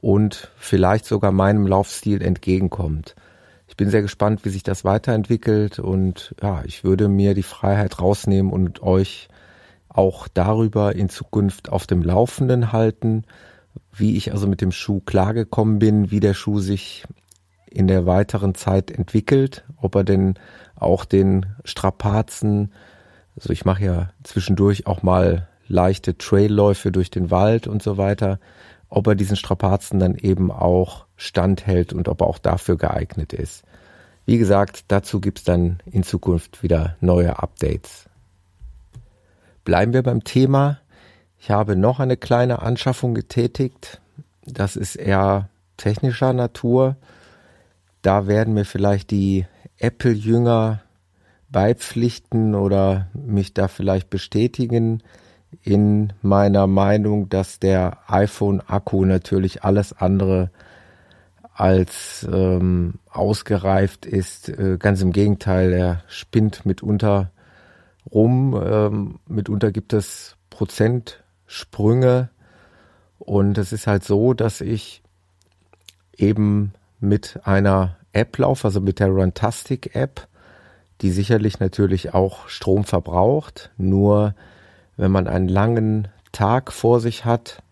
und 0.00 0.50
vielleicht 0.56 1.06
sogar 1.06 1.32
meinem 1.32 1.66
Laufstil 1.66 2.22
entgegenkommt 2.22 3.14
ich 3.66 3.76
bin 3.76 3.90
sehr 3.90 4.02
gespannt, 4.02 4.44
wie 4.44 4.50
sich 4.50 4.62
das 4.62 4.84
weiterentwickelt 4.84 5.78
und 5.78 6.34
ja, 6.42 6.62
ich 6.64 6.84
würde 6.84 7.08
mir 7.08 7.34
die 7.34 7.42
Freiheit 7.42 8.00
rausnehmen 8.00 8.52
und 8.52 8.82
euch 8.82 9.28
auch 9.88 10.28
darüber 10.28 10.94
in 10.94 11.08
Zukunft 11.08 11.70
auf 11.70 11.86
dem 11.86 12.02
Laufenden 12.02 12.72
halten, 12.72 13.24
wie 13.92 14.16
ich 14.16 14.32
also 14.32 14.46
mit 14.46 14.60
dem 14.60 14.72
Schuh 14.72 15.00
klargekommen 15.00 15.78
bin, 15.78 16.10
wie 16.10 16.20
der 16.20 16.34
Schuh 16.34 16.58
sich 16.60 17.04
in 17.70 17.88
der 17.88 18.06
weiteren 18.06 18.54
Zeit 18.54 18.90
entwickelt, 18.90 19.64
ob 19.76 19.94
er 19.94 20.04
denn 20.04 20.34
auch 20.76 21.04
den 21.04 21.46
Strapazen, 21.64 22.72
also 23.36 23.52
ich 23.52 23.64
mache 23.64 23.84
ja 23.84 24.10
zwischendurch 24.22 24.86
auch 24.86 25.02
mal 25.02 25.48
leichte 25.66 26.16
Trailläufe 26.18 26.92
durch 26.92 27.10
den 27.10 27.30
Wald 27.30 27.66
und 27.66 27.82
so 27.82 27.96
weiter, 27.96 28.38
ob 28.94 29.08
er 29.08 29.16
diesen 29.16 29.36
Strapazen 29.36 29.98
dann 29.98 30.14
eben 30.14 30.52
auch 30.52 31.06
standhält 31.16 31.92
und 31.92 32.08
ob 32.08 32.20
er 32.20 32.28
auch 32.28 32.38
dafür 32.38 32.76
geeignet 32.76 33.32
ist. 33.32 33.64
Wie 34.24 34.38
gesagt, 34.38 34.84
dazu 34.88 35.20
gibt's 35.20 35.42
dann 35.42 35.78
in 35.90 36.04
Zukunft 36.04 36.62
wieder 36.62 36.96
neue 37.00 37.40
Updates. 37.42 38.08
Bleiben 39.64 39.92
wir 39.92 40.04
beim 40.04 40.22
Thema. 40.22 40.78
Ich 41.40 41.50
habe 41.50 41.74
noch 41.74 41.98
eine 41.98 42.16
kleine 42.16 42.62
Anschaffung 42.62 43.14
getätigt. 43.14 44.00
Das 44.46 44.76
ist 44.76 44.94
eher 44.94 45.48
technischer 45.76 46.32
Natur. 46.32 46.96
Da 48.00 48.28
werden 48.28 48.54
mir 48.54 48.64
vielleicht 48.64 49.10
die 49.10 49.44
Apple-Jünger 49.78 50.82
beipflichten 51.50 52.54
oder 52.54 53.08
mich 53.12 53.54
da 53.54 53.66
vielleicht 53.66 54.08
bestätigen 54.08 55.02
in 55.62 56.12
meiner 56.22 56.66
Meinung, 56.66 57.28
dass 57.28 57.58
der 57.58 57.98
iPhone-Akku 58.06 59.04
natürlich 59.04 59.64
alles 59.64 59.92
andere 59.92 60.50
als 61.54 62.26
ähm, 62.30 62.94
ausgereift 63.10 64.06
ist. 64.06 64.48
Äh, 64.48 64.76
ganz 64.78 65.00
im 65.02 65.12
Gegenteil, 65.12 65.72
er 65.72 66.02
spinnt 66.08 66.66
mitunter 66.66 67.30
rum. 68.12 68.60
Ähm, 68.62 69.18
mitunter 69.28 69.70
gibt 69.70 69.92
es 69.92 70.36
Prozentsprünge. 70.50 72.30
Und 73.18 73.56
es 73.56 73.72
ist 73.72 73.86
halt 73.86 74.04
so, 74.04 74.34
dass 74.34 74.60
ich 74.60 75.02
eben 76.16 76.74
mit 77.00 77.40
einer 77.44 77.96
App 78.12 78.38
laufe, 78.38 78.66
also 78.66 78.80
mit 78.80 78.98
der 78.98 79.08
Runtastic 79.08 79.94
App, 79.94 80.28
die 81.00 81.10
sicherlich 81.10 81.60
natürlich 81.60 82.14
auch 82.14 82.48
Strom 82.48 82.84
verbraucht. 82.84 83.70
Nur 83.76 84.34
wenn 84.96 85.10
man 85.10 85.26
einen 85.26 85.48
langen 85.48 86.08
Tag 86.32 86.72
vor 86.72 87.00
sich 87.00 87.24
hat 87.24 87.62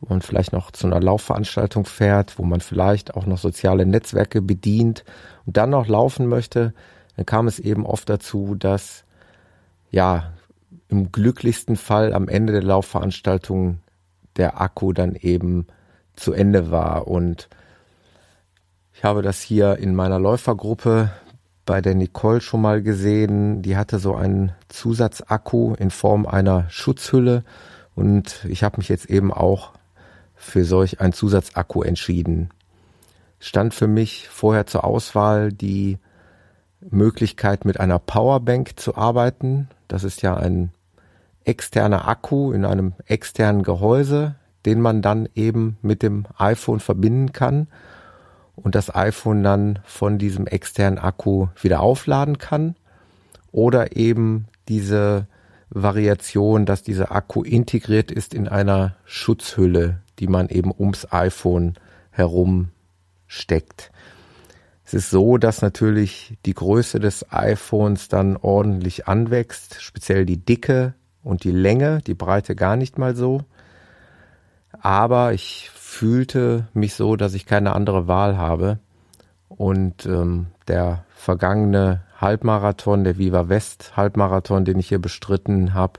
und 0.00 0.24
vielleicht 0.24 0.52
noch 0.52 0.70
zu 0.70 0.86
einer 0.86 1.00
Laufveranstaltung 1.00 1.84
fährt, 1.84 2.38
wo 2.38 2.44
man 2.44 2.60
vielleicht 2.60 3.14
auch 3.14 3.26
noch 3.26 3.38
soziale 3.38 3.86
Netzwerke 3.86 4.42
bedient 4.42 5.04
und 5.44 5.56
dann 5.56 5.70
noch 5.70 5.88
laufen 5.88 6.26
möchte, 6.26 6.74
dann 7.16 7.26
kam 7.26 7.46
es 7.46 7.58
eben 7.58 7.86
oft 7.86 8.08
dazu, 8.08 8.54
dass 8.54 9.04
ja 9.90 10.32
im 10.88 11.10
glücklichsten 11.12 11.76
Fall 11.76 12.12
am 12.12 12.28
Ende 12.28 12.52
der 12.52 12.62
Laufveranstaltung 12.62 13.78
der 14.36 14.60
Akku 14.60 14.92
dann 14.92 15.14
eben 15.14 15.66
zu 16.14 16.32
Ende 16.32 16.70
war. 16.70 17.08
Und 17.08 17.48
ich 18.94 19.04
habe 19.04 19.22
das 19.22 19.40
hier 19.40 19.76
in 19.76 19.94
meiner 19.94 20.18
Läufergruppe 20.18 21.10
bei 21.66 21.80
der 21.80 21.94
Nicole 21.94 22.40
schon 22.40 22.62
mal 22.62 22.82
gesehen. 22.82 23.60
Die 23.60 23.76
hatte 23.76 23.98
so 23.98 24.14
einen 24.14 24.52
Zusatzakku 24.68 25.74
in 25.74 25.90
Form 25.90 26.24
einer 26.24 26.70
Schutzhülle 26.70 27.44
und 27.94 28.46
ich 28.48 28.62
habe 28.62 28.78
mich 28.78 28.88
jetzt 28.88 29.06
eben 29.06 29.32
auch 29.32 29.72
für 30.34 30.64
solch 30.64 31.00
einen 31.00 31.12
Zusatzakku 31.12 31.82
entschieden. 31.82 32.50
Stand 33.40 33.74
für 33.74 33.88
mich 33.88 34.28
vorher 34.28 34.66
zur 34.66 34.84
Auswahl 34.84 35.52
die 35.52 35.98
Möglichkeit 36.80 37.64
mit 37.64 37.80
einer 37.80 37.98
Powerbank 37.98 38.78
zu 38.78 38.96
arbeiten. 38.96 39.68
Das 39.88 40.04
ist 40.04 40.22
ja 40.22 40.36
ein 40.36 40.70
externer 41.44 42.08
Akku 42.08 42.52
in 42.52 42.64
einem 42.64 42.94
externen 43.06 43.62
Gehäuse, 43.62 44.36
den 44.64 44.80
man 44.80 45.02
dann 45.02 45.28
eben 45.34 45.78
mit 45.82 46.02
dem 46.02 46.26
iPhone 46.38 46.80
verbinden 46.80 47.32
kann 47.32 47.68
und 48.56 48.74
das 48.74 48.94
iPhone 48.94 49.42
dann 49.42 49.78
von 49.84 50.18
diesem 50.18 50.46
externen 50.46 50.98
Akku 50.98 51.48
wieder 51.60 51.80
aufladen 51.80 52.38
kann 52.38 52.74
oder 53.52 53.96
eben 53.96 54.46
diese 54.68 55.28
Variation, 55.70 56.66
dass 56.66 56.82
dieser 56.82 57.12
Akku 57.12 57.42
integriert 57.42 58.10
ist 58.10 58.34
in 58.34 58.48
einer 58.48 58.96
Schutzhülle, 59.04 60.00
die 60.18 60.26
man 60.26 60.48
eben 60.48 60.72
ums 60.76 61.12
iPhone 61.12 61.74
herum 62.10 62.68
steckt. 63.26 63.90
Es 64.84 64.94
ist 64.94 65.10
so, 65.10 65.36
dass 65.36 65.62
natürlich 65.62 66.38
die 66.46 66.54
Größe 66.54 67.00
des 67.00 67.32
iPhones 67.32 68.08
dann 68.08 68.36
ordentlich 68.36 69.08
anwächst, 69.08 69.82
speziell 69.82 70.24
die 70.24 70.38
Dicke 70.38 70.94
und 71.24 71.42
die 71.42 71.50
Länge, 71.50 72.00
die 72.06 72.14
Breite 72.14 72.54
gar 72.54 72.76
nicht 72.76 72.96
mal 72.96 73.16
so. 73.16 73.42
Aber 74.80 75.32
ich 75.32 75.70
fühlte 75.96 76.68
mich 76.74 76.94
so, 76.94 77.16
dass 77.16 77.32
ich 77.32 77.46
keine 77.46 77.74
andere 77.74 78.06
Wahl 78.06 78.36
habe. 78.36 78.78
Und 79.48 80.04
ähm, 80.04 80.48
der 80.68 81.06
vergangene 81.08 82.02
Halbmarathon, 82.20 83.02
der 83.02 83.16
Viva 83.16 83.48
West 83.48 83.96
Halbmarathon, 83.96 84.66
den 84.66 84.78
ich 84.78 84.88
hier 84.88 84.98
bestritten 84.98 85.72
habe, 85.72 85.98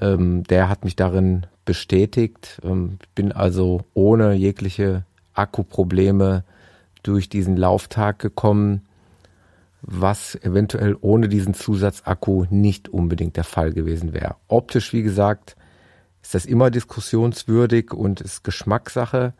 ähm, 0.00 0.44
der 0.44 0.68
hat 0.68 0.84
mich 0.84 0.96
darin 0.96 1.46
bestätigt. 1.64 2.60
Ähm, 2.62 2.98
bin 3.14 3.32
also 3.32 3.80
ohne 3.94 4.34
jegliche 4.34 5.04
Akkuprobleme 5.32 6.44
durch 7.02 7.30
diesen 7.30 7.56
Lauftag 7.56 8.18
gekommen, 8.18 8.82
was 9.80 10.34
eventuell 10.42 10.94
ohne 11.00 11.28
diesen 11.28 11.54
Zusatzakku 11.54 12.44
nicht 12.50 12.90
unbedingt 12.90 13.38
der 13.38 13.44
Fall 13.44 13.72
gewesen 13.72 14.12
wäre. 14.12 14.36
Optisch, 14.48 14.92
wie 14.92 15.02
gesagt, 15.02 15.56
ist 16.24 16.34
das 16.34 16.46
immer 16.46 16.70
diskussionswürdig 16.70 17.92
und 17.92 18.22
ist 18.22 18.44
Geschmackssache. 18.44 19.34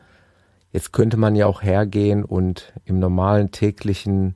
Jetzt 0.70 0.92
könnte 0.92 1.16
man 1.16 1.34
ja 1.34 1.46
auch 1.46 1.62
hergehen 1.62 2.24
und 2.24 2.74
im 2.84 2.98
normalen 2.98 3.52
täglichen 3.52 4.34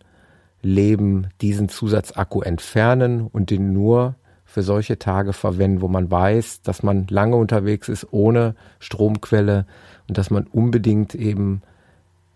Leben 0.62 1.28
diesen 1.42 1.68
Zusatzakku 1.68 2.40
entfernen 2.40 3.26
und 3.26 3.50
den 3.50 3.74
nur 3.74 4.14
für 4.46 4.62
solche 4.62 4.98
Tage 4.98 5.34
verwenden, 5.34 5.82
wo 5.82 5.88
man 5.88 6.10
weiß, 6.10 6.62
dass 6.62 6.82
man 6.82 7.06
lange 7.10 7.36
unterwegs 7.36 7.90
ist 7.90 8.06
ohne 8.12 8.54
Stromquelle 8.78 9.66
und 10.08 10.16
dass 10.16 10.30
man 10.30 10.44
unbedingt 10.44 11.14
eben 11.14 11.60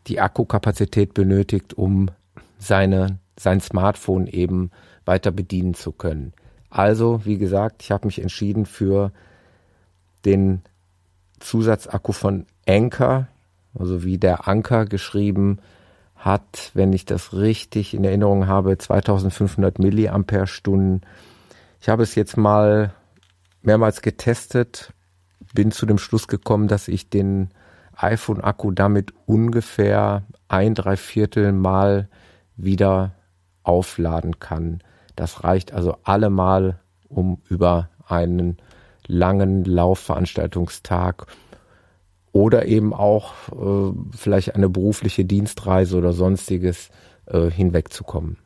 die 0.08 0.20
Akkukapazität 0.20 1.14
benötigt, 1.14 1.72
um 1.72 2.10
seine, 2.58 3.18
sein 3.40 3.62
Smartphone 3.62 4.26
eben 4.26 4.72
weiter 5.06 5.30
bedienen 5.30 5.72
zu 5.72 5.90
können. 5.90 6.34
Also, 6.68 7.24
wie 7.24 7.38
gesagt, 7.38 7.82
ich 7.82 7.90
habe 7.90 8.06
mich 8.06 8.20
entschieden 8.20 8.66
für 8.66 9.10
den 10.24 10.62
Zusatzakku 11.40 12.12
von 12.12 12.46
Anker, 12.66 13.28
also 13.78 14.04
wie 14.04 14.18
der 14.18 14.48
Anker 14.48 14.86
geschrieben, 14.86 15.58
hat, 16.16 16.70
wenn 16.74 16.92
ich 16.92 17.04
das 17.04 17.32
richtig 17.32 17.94
in 17.94 18.04
Erinnerung 18.04 18.46
habe, 18.46 18.78
2500 18.78 19.78
Milliampere-Stunden. 19.78 21.00
Ich 21.80 21.88
habe 21.88 22.04
es 22.04 22.14
jetzt 22.14 22.36
mal 22.36 22.94
mehrmals 23.62 24.02
getestet, 24.02 24.92
bin 25.52 25.72
zu 25.72 25.84
dem 25.84 25.98
Schluss 25.98 26.28
gekommen, 26.28 26.68
dass 26.68 26.86
ich 26.86 27.10
den 27.10 27.50
iPhone-Akku 27.96 28.70
damit 28.70 29.12
ungefähr 29.26 30.22
ein 30.48 30.74
Dreiviertel 30.74 31.52
Mal 31.52 32.08
wieder 32.56 33.12
aufladen 33.64 34.38
kann. 34.38 34.80
Das 35.16 35.44
reicht 35.44 35.72
also 35.72 35.96
allemal, 36.04 36.78
um 37.08 37.40
über 37.48 37.90
einen 38.06 38.58
langen 39.12 39.64
Laufveranstaltungstag 39.64 41.26
oder 42.32 42.66
eben 42.66 42.94
auch 42.94 43.32
äh, 43.52 43.92
vielleicht 44.16 44.54
eine 44.54 44.68
berufliche 44.68 45.24
Dienstreise 45.24 45.96
oder 45.98 46.12
sonstiges 46.12 46.90
äh, 47.26 47.50
hinwegzukommen. 47.50 48.38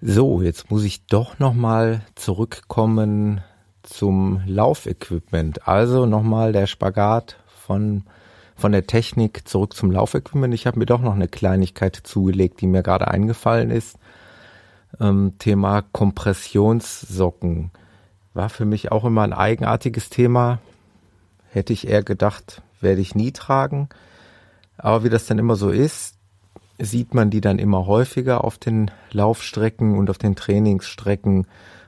So, 0.00 0.40
jetzt 0.40 0.70
muss 0.70 0.84
ich 0.84 1.04
doch 1.06 1.38
nochmal 1.38 2.00
zurückkommen 2.14 3.42
zum 3.82 4.40
Laufequipment. 4.46 5.68
Also 5.68 6.06
nochmal 6.06 6.52
der 6.52 6.66
Spagat 6.66 7.36
von, 7.46 8.04
von 8.56 8.72
der 8.72 8.86
Technik 8.86 9.46
zurück 9.46 9.74
zum 9.74 9.90
Laufequipment. 9.90 10.54
Ich 10.54 10.66
habe 10.66 10.78
mir 10.78 10.86
doch 10.86 11.02
noch 11.02 11.14
eine 11.14 11.28
Kleinigkeit 11.28 11.96
zugelegt, 11.96 12.62
die 12.62 12.66
mir 12.66 12.82
gerade 12.82 13.08
eingefallen 13.08 13.70
ist. 13.70 13.98
Ähm, 14.98 15.34
Thema 15.38 15.82
Kompressionssocken 15.92 17.70
war 18.34 18.48
für 18.48 18.64
mich 18.64 18.92
auch 18.92 19.04
immer 19.04 19.22
ein 19.22 19.32
eigenartiges 19.32 20.10
Thema. 20.10 20.58
Hätte 21.50 21.72
ich 21.72 21.88
eher 21.88 22.02
gedacht, 22.02 22.62
werde 22.80 23.00
ich 23.00 23.14
nie 23.14 23.32
tragen. 23.32 23.88
Aber 24.78 25.04
wie 25.04 25.10
das 25.10 25.26
dann 25.26 25.38
immer 25.38 25.56
so 25.56 25.70
ist, 25.70 26.16
sieht 26.78 27.14
man 27.14 27.30
die 27.30 27.40
dann 27.40 27.58
immer 27.58 27.86
häufiger 27.86 28.44
auf 28.44 28.56
den 28.56 28.90
Laufstrecken 29.10 29.98
und 29.98 30.08
auf 30.08 30.18
den 30.18 30.36
Trainingsstrecken. 30.36 31.46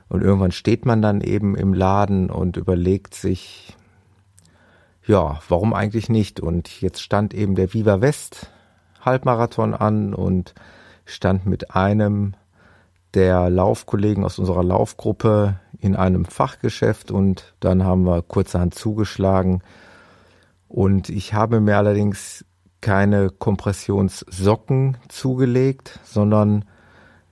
Und 0.09 0.21
irgendwann 0.21 0.51
steht 0.51 0.85
man 0.85 1.01
dann 1.01 1.21
eben 1.21 1.55
im 1.55 1.73
Laden 1.73 2.29
und 2.29 2.57
überlegt 2.57 3.15
sich, 3.15 3.75
ja, 5.05 5.39
warum 5.49 5.73
eigentlich 5.73 6.09
nicht? 6.09 6.39
Und 6.39 6.81
jetzt 6.81 7.01
stand 7.01 7.33
eben 7.33 7.55
der 7.55 7.73
Viva 7.73 8.01
West 8.01 8.51
Halbmarathon 9.01 9.73
an 9.73 10.13
und 10.13 10.53
stand 11.05 11.45
mit 11.45 11.75
einem 11.75 12.35
der 13.13 13.49
Laufkollegen 13.49 14.23
aus 14.23 14.39
unserer 14.39 14.63
Laufgruppe 14.63 15.59
in 15.79 15.95
einem 15.95 16.25
Fachgeschäft 16.25 17.11
und 17.11 17.53
dann 17.59 17.83
haben 17.83 18.03
wir 18.03 18.21
kurzerhand 18.21 18.73
zugeschlagen. 18.73 19.61
Und 20.67 21.09
ich 21.09 21.33
habe 21.33 21.59
mir 21.59 21.77
allerdings 21.77 22.45
keine 22.81 23.29
Kompressionssocken 23.29 24.97
zugelegt, 25.07 25.99
sondern 26.03 26.65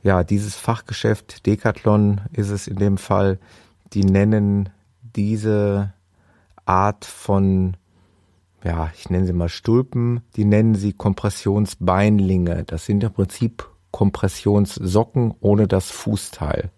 ja, 0.03 0.23
dieses 0.23 0.55
Fachgeschäft 0.55 1.45
Decathlon 1.45 2.21
ist 2.31 2.49
es 2.49 2.67
in 2.67 2.77
dem 2.77 2.97
Fall, 2.97 3.39
die 3.93 4.03
nennen 4.03 4.69
diese 5.15 5.93
Art 6.65 7.05
von, 7.05 7.75
ja, 8.63 8.91
ich 8.95 9.09
nenne 9.09 9.25
sie 9.25 9.33
mal 9.33 9.49
Stulpen, 9.49 10.21
die 10.35 10.45
nennen 10.45 10.75
sie 10.75 10.93
Kompressionsbeinlinge. 10.93 12.63
Das 12.63 12.85
sind 12.85 13.03
im 13.03 13.11
Prinzip 13.11 13.70
Kompressionssocken 13.91 15.33
ohne 15.39 15.67
das 15.67 15.91
Fußteil. 15.91 16.71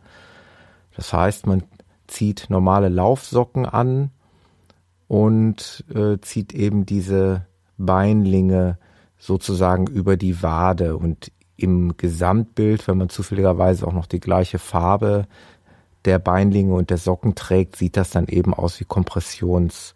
Das 0.95 1.13
heißt, 1.13 1.47
man 1.47 1.63
zieht 2.07 2.47
normale 2.49 2.89
Laufsocken 2.89 3.65
an 3.65 4.11
und 5.07 5.83
äh, 5.93 6.17
zieht 6.19 6.53
eben 6.53 6.85
diese 6.85 7.45
Beinlinge 7.77 8.77
sozusagen 9.17 9.87
über 9.87 10.17
die 10.17 10.43
Wade 10.43 10.97
und 10.97 11.31
im 11.55 11.95
Gesamtbild, 11.97 12.87
wenn 12.87 12.97
man 12.97 13.09
zufälligerweise 13.09 13.87
auch 13.87 13.93
noch 13.93 14.07
die 14.07 14.19
gleiche 14.19 14.59
Farbe 14.59 15.27
der 16.05 16.19
Beinlinge 16.19 16.73
und 16.73 16.89
der 16.89 16.97
Socken 16.97 17.35
trägt, 17.35 17.75
sieht 17.75 17.95
das 17.95 18.09
dann 18.09 18.27
eben 18.27 18.53
aus 18.53 18.79
wie 18.79 18.85
Kompressionssocken. 18.85 19.93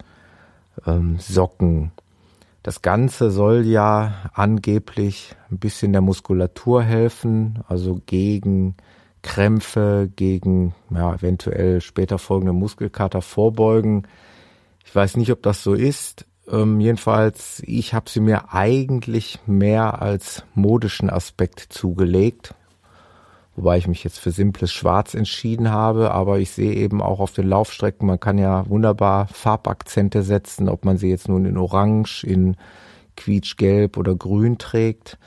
Ähm, 0.86 1.92
das 2.68 2.82
Ganze 2.82 3.32
soll 3.32 3.66
ja 3.66 4.30
angeblich 4.34 5.38
ein 5.50 5.58
bisschen 5.58 5.94
der 5.94 6.02
Muskulatur 6.02 6.84
helfen, 6.84 7.64
also 7.70 8.02
gegen 8.06 8.76
Krämpfe, 9.22 10.12
gegen 10.14 10.76
ja, 10.90 11.16
eventuell 11.16 11.80
später 11.80 12.20
folgende 12.20 12.52
Muskelkater 12.52 13.22
vorbeugen. 13.22 14.06
Ich 14.84 14.94
weiß 14.94 15.16
nicht, 15.16 15.32
ob 15.32 15.44
das 15.44 15.64
so 15.64 15.76
ist. 15.76 16.26
Ähm, 16.52 16.82
jedenfalls, 16.82 17.64
ich 17.66 17.94
habe 17.94 18.10
sie 18.10 18.20
mir 18.20 18.54
eigentlich 18.54 19.40
mehr 19.46 20.02
als 20.02 20.44
modischen 20.54 21.10
Aspekt 21.10 21.62
zugelegt, 21.70 22.54
wobei 23.58 23.78
ich 23.78 23.88
mich 23.88 24.04
jetzt 24.04 24.20
für 24.20 24.32
simples 24.32 24.72
Schwarz 24.72 25.16
entschieden 25.16 25.72
habe, 25.72 26.12
aber 26.12 26.40
ich 26.40 26.52
sehe 26.52 26.74
eben 26.74 27.02
auch 27.02 27.20
auf 27.20 27.34
den 27.34 27.50
Laufstrecken, 27.50 28.08
man 28.08 28.20
kann 28.20 28.38
ja 28.38 28.70
wunderbar 28.70 29.28
Farbakzente 29.28 30.22
setzen, 30.22 30.70
ob 30.70 30.86
man 30.86 30.98
sie 30.98 31.10
jetzt 31.10 31.28
nun 31.28 31.46
in 31.46 31.58
Orange, 31.58 32.24
in 32.24 32.56
quietschgelb 33.18 33.98
oder 33.98 34.16
grün 34.16 34.60
trägt. 34.60 35.18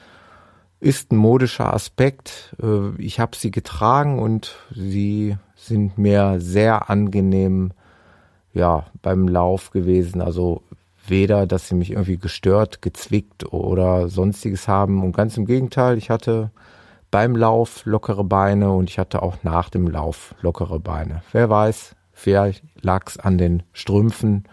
Ist 0.78 1.10
ein 1.12 1.16
modischer 1.16 1.74
Aspekt. 1.74 2.56
Äh, 2.62 2.94
ich 3.02 3.18
habe 3.18 3.36
sie 3.36 3.50
getragen 3.50 4.20
und 4.20 4.56
sie 4.74 5.36
sind 5.56 5.98
mir 5.98 6.36
sehr 6.38 6.88
angenehm 6.88 7.72
ja, 8.54 8.86
beim 9.02 9.28
Lauf 9.28 9.72
gewesen. 9.72 10.22
Also 10.22 10.62
weder, 11.06 11.46
dass 11.46 11.68
sie 11.68 11.74
mich 11.74 11.90
irgendwie 11.90 12.16
gestört, 12.16 12.80
gezwickt 12.80 13.52
oder 13.52 14.08
sonstiges 14.08 14.68
haben. 14.68 15.02
Und 15.02 15.16
ganz 15.16 15.36
im 15.36 15.44
Gegenteil, 15.44 15.98
ich 15.98 16.10
hatte 16.10 16.50
beim 17.10 17.34
Lauf 17.34 17.84
lockere 17.84 18.24
Beine 18.24 18.72
und 18.72 18.88
ich 18.88 18.98
hatte 18.98 19.22
auch 19.22 19.42
nach 19.42 19.68
dem 19.68 19.88
Lauf 19.88 20.34
lockere 20.40 20.80
Beine. 20.80 21.22
Wer 21.32 21.50
weiß, 21.50 21.96
vielleicht 22.12 22.64
lag 22.80 23.08
es 23.08 23.18
an 23.18 23.38
den 23.38 23.62
Strümpfen. 23.72 24.44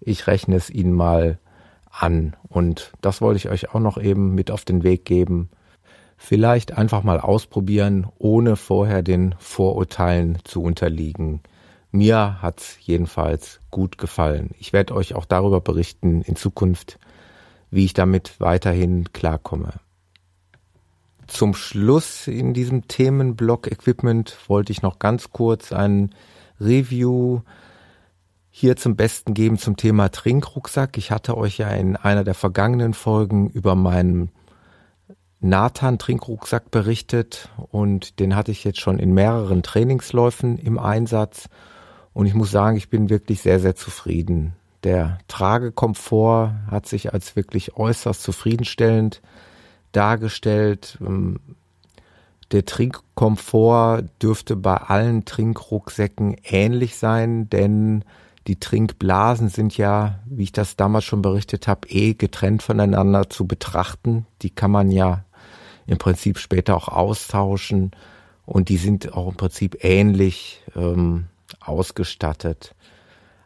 Ich 0.00 0.26
rechne 0.26 0.56
es 0.56 0.70
Ihnen 0.70 0.92
mal 0.92 1.38
an. 1.90 2.34
Und 2.48 2.92
das 3.00 3.20
wollte 3.20 3.36
ich 3.36 3.48
euch 3.48 3.74
auch 3.74 3.80
noch 3.80 3.98
eben 3.98 4.34
mit 4.34 4.50
auf 4.50 4.64
den 4.64 4.82
Weg 4.82 5.04
geben. 5.04 5.50
Vielleicht 6.16 6.78
einfach 6.78 7.02
mal 7.02 7.20
ausprobieren, 7.20 8.06
ohne 8.18 8.56
vorher 8.56 9.02
den 9.02 9.34
Vorurteilen 9.38 10.38
zu 10.44 10.62
unterliegen. 10.62 11.40
Mir 11.90 12.40
hat's 12.40 12.78
jedenfalls 12.80 13.60
gut 13.70 13.98
gefallen. 13.98 14.52
Ich 14.58 14.72
werde 14.72 14.94
euch 14.94 15.14
auch 15.14 15.26
darüber 15.26 15.60
berichten 15.60 16.22
in 16.22 16.36
Zukunft, 16.36 16.98
wie 17.70 17.84
ich 17.84 17.92
damit 17.92 18.40
weiterhin 18.40 19.12
klarkomme. 19.12 19.74
Zum 21.32 21.54
Schluss 21.54 22.26
in 22.26 22.52
diesem 22.52 22.88
Themenblock 22.88 23.66
Equipment 23.72 24.36
wollte 24.48 24.70
ich 24.70 24.82
noch 24.82 24.98
ganz 24.98 25.30
kurz 25.30 25.72
ein 25.72 26.10
Review 26.60 27.40
hier 28.50 28.76
zum 28.76 28.96
Besten 28.96 29.32
geben 29.32 29.56
zum 29.56 29.78
Thema 29.78 30.10
Trinkrucksack. 30.10 30.98
Ich 30.98 31.10
hatte 31.10 31.38
euch 31.38 31.56
ja 31.56 31.70
in 31.70 31.96
einer 31.96 32.22
der 32.22 32.34
vergangenen 32.34 32.92
Folgen 32.92 33.48
über 33.48 33.74
meinen 33.74 34.30
Nathan 35.40 35.98
Trinkrucksack 35.98 36.70
berichtet 36.70 37.48
und 37.70 38.20
den 38.20 38.36
hatte 38.36 38.52
ich 38.52 38.62
jetzt 38.62 38.80
schon 38.80 38.98
in 38.98 39.14
mehreren 39.14 39.62
Trainingsläufen 39.62 40.58
im 40.58 40.78
Einsatz 40.78 41.48
und 42.12 42.26
ich 42.26 42.34
muss 42.34 42.50
sagen, 42.50 42.76
ich 42.76 42.90
bin 42.90 43.08
wirklich 43.08 43.40
sehr, 43.40 43.58
sehr 43.58 43.74
zufrieden. 43.74 44.52
Der 44.84 45.16
Tragekomfort 45.28 46.52
hat 46.70 46.86
sich 46.86 47.14
als 47.14 47.36
wirklich 47.36 47.74
äußerst 47.74 48.22
zufriedenstellend 48.22 49.22
dargestellt. 49.92 50.98
Ähm, 51.00 51.38
der 52.50 52.66
Trinkkomfort 52.66 54.02
dürfte 54.22 54.56
bei 54.56 54.76
allen 54.76 55.24
Trinkrucksäcken 55.24 56.36
ähnlich 56.44 56.96
sein, 56.96 57.48
denn 57.48 58.04
die 58.46 58.58
Trinkblasen 58.58 59.48
sind 59.48 59.76
ja, 59.76 60.18
wie 60.26 60.42
ich 60.42 60.52
das 60.52 60.76
damals 60.76 61.04
schon 61.04 61.22
berichtet 61.22 61.68
habe, 61.68 61.88
eh 61.88 62.14
getrennt 62.14 62.62
voneinander 62.62 63.30
zu 63.30 63.46
betrachten. 63.46 64.26
Die 64.42 64.50
kann 64.50 64.70
man 64.70 64.90
ja 64.90 65.24
im 65.86 65.98
Prinzip 65.98 66.38
später 66.38 66.76
auch 66.76 66.88
austauschen 66.88 67.92
und 68.44 68.68
die 68.68 68.76
sind 68.76 69.12
auch 69.14 69.28
im 69.28 69.36
Prinzip 69.36 69.84
ähnlich 69.84 70.62
ähm, 70.74 71.26
ausgestattet. 71.60 72.74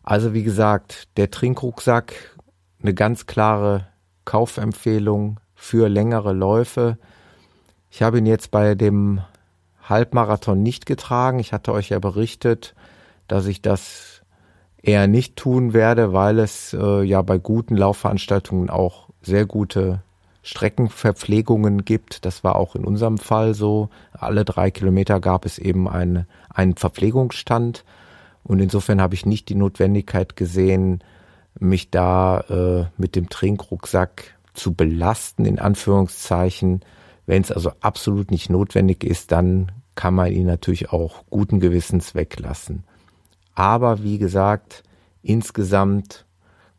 Also 0.03 0.33
wie 0.33 0.43
gesagt, 0.43 1.09
der 1.17 1.31
Trinkrucksack, 1.31 2.37
eine 2.83 2.95
ganz 2.95 3.27
klare 3.27 3.89
Kaufempfehlung 4.25 5.41
für 5.57 5.89
längere 5.89 6.33
Läufe. 6.33 6.99
Ich 7.91 8.03
habe 8.03 8.19
ihn 8.19 8.27
jetzt 8.27 8.53
bei 8.53 8.77
dem 8.77 9.21
Halbmarathon 9.83 10.63
nicht 10.63 10.87
getragen. 10.87 11.41
Ich 11.41 11.53
hatte 11.53 11.73
euch 11.73 11.89
ja 11.89 11.99
berichtet, 11.99 12.75
dass 13.27 13.47
ich 13.47 13.63
das 13.63 14.23
eher 14.81 15.09
nicht 15.09 15.37
tun 15.37 15.73
werde, 15.73 16.13
weil 16.13 16.39
es 16.39 16.73
äh, 16.73 17.03
ja 17.03 17.23
bei 17.23 17.39
guten 17.39 17.77
Laufveranstaltungen 17.77 18.71
auch 18.71 19.09
sehr 19.23 19.47
gute 19.47 20.03
Streckenverpflegungen 20.43 21.85
gibt. 21.85 22.25
Das 22.25 22.45
war 22.45 22.55
auch 22.55 22.77
in 22.77 22.85
unserem 22.85 23.19
Fall 23.19 23.55
so. 23.55 23.89
Alle 24.13 24.45
drei 24.45 24.71
Kilometer 24.71 25.19
gab 25.19 25.45
es 25.45 25.59
eben 25.59 25.89
eine, 25.89 26.27
einen 26.51 26.77
Verpflegungsstand. 26.77 27.85
Und 28.45 28.61
insofern 28.61 29.01
habe 29.01 29.15
ich 29.15 29.27
nicht 29.27 29.49
die 29.49 29.57
Notwendigkeit 29.57 30.37
gesehen, 30.37 31.03
mich 31.59 31.91
da 31.91 32.41
äh, 32.49 32.85
mit 32.97 33.17
dem 33.17 33.29
Trinkrucksack 33.29 34.36
zu 34.57 34.75
belasten, 34.75 35.45
in 35.45 35.59
Anführungszeichen. 35.59 36.81
Wenn 37.27 37.43
es 37.43 37.53
also 37.53 37.73
absolut 37.81 38.31
nicht 38.31 38.51
notwendig 38.51 39.05
ist, 39.05 39.33
dann 39.33 39.73
kann 39.95 40.15
man 40.15 40.33
ihn 40.33 40.47
natürlich 40.47 40.93
auch 40.93 41.25
guten 41.31 41.61
Gewissens 41.61 42.15
weglassen. 42.15 42.85
Aber 43.55 44.03
wie 44.03 44.19
gesagt, 44.19 44.83
insgesamt 45.23 46.27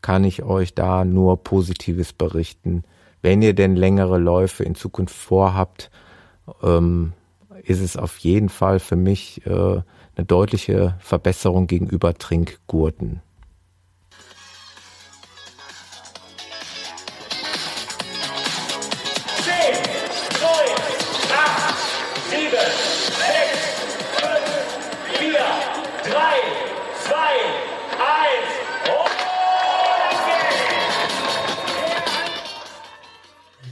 kann 0.01 0.23
ich 0.23 0.43
euch 0.43 0.75
da 0.75 1.03
nur 1.03 1.43
Positives 1.43 2.13
berichten. 2.13 2.83
Wenn 3.21 3.41
ihr 3.41 3.53
denn 3.53 3.75
längere 3.75 4.19
Läufe 4.19 4.63
in 4.63 4.75
Zukunft 4.75 5.15
vorhabt, 5.15 5.89
ähm, 6.61 7.13
ist 7.63 7.81
es 7.81 7.97
auf 7.97 8.17
jeden 8.19 8.49
Fall 8.49 8.79
für 8.79 8.95
mich 8.95 9.45
äh, 9.45 9.49
eine 9.49 10.25
deutliche 10.25 10.95
Verbesserung 10.99 11.67
gegenüber 11.67 12.13
Trinkgurten. 12.13 13.21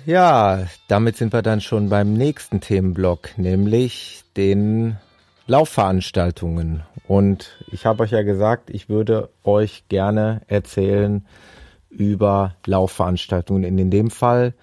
Ja, 0.05 0.67
damit 0.87 1.17
sind 1.17 1.33
wir 1.33 1.41
dann 1.41 1.61
schon 1.61 1.89
beim 1.89 2.13
nächsten 2.13 2.61
Themenblock, 2.61 3.39
nämlich 3.39 4.23
den 4.37 4.97
Laufveranstaltungen. 5.47 6.83
Und 7.07 7.57
ich 7.71 7.87
habe 7.87 8.03
euch 8.03 8.11
ja 8.11 8.21
gesagt, 8.21 8.69
ich 8.69 8.87
würde 8.87 9.29
euch 9.43 9.85
gerne 9.89 10.41
erzählen 10.45 11.25
über 11.89 12.55
Laufveranstaltungen. 12.67 13.79
In 13.79 13.89
dem 13.89 14.11
Fall 14.11 14.53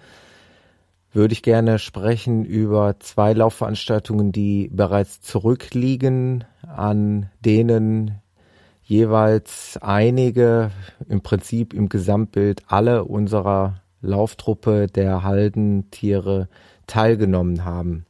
würde 1.11 1.33
ich 1.33 1.43
gerne 1.43 1.77
sprechen 1.77 2.45
über 2.45 2.95
zwei 2.99 3.33
Laufveranstaltungen, 3.33 4.31
die 4.31 4.69
bereits 4.71 5.21
zurückliegen, 5.21 6.45
an 6.61 7.29
denen 7.41 8.21
jeweils 8.81 9.77
einige, 9.81 10.71
im 11.09 11.19
Prinzip 11.19 11.73
im 11.73 11.89
Gesamtbild 11.89 12.63
alle 12.67 13.03
unserer 13.03 13.82
Lauftruppe 14.03 14.87
der 14.87 15.23
Haldentiere 15.23 16.47
teilgenommen 16.85 17.65
haben. 17.65 18.05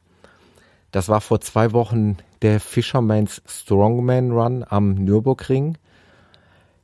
Das 0.90 1.08
war 1.08 1.20
vor 1.20 1.40
zwei 1.40 1.72
Wochen 1.72 2.18
der 2.42 2.60
Fisherman's 2.60 3.42
Strongman 3.46 4.30
Run 4.30 4.64
am 4.68 4.94
Nürburgring. 4.94 5.78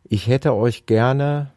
Ich 0.05 0.27
hätte 0.27 0.55
euch 0.55 0.87
gerne 0.87 1.51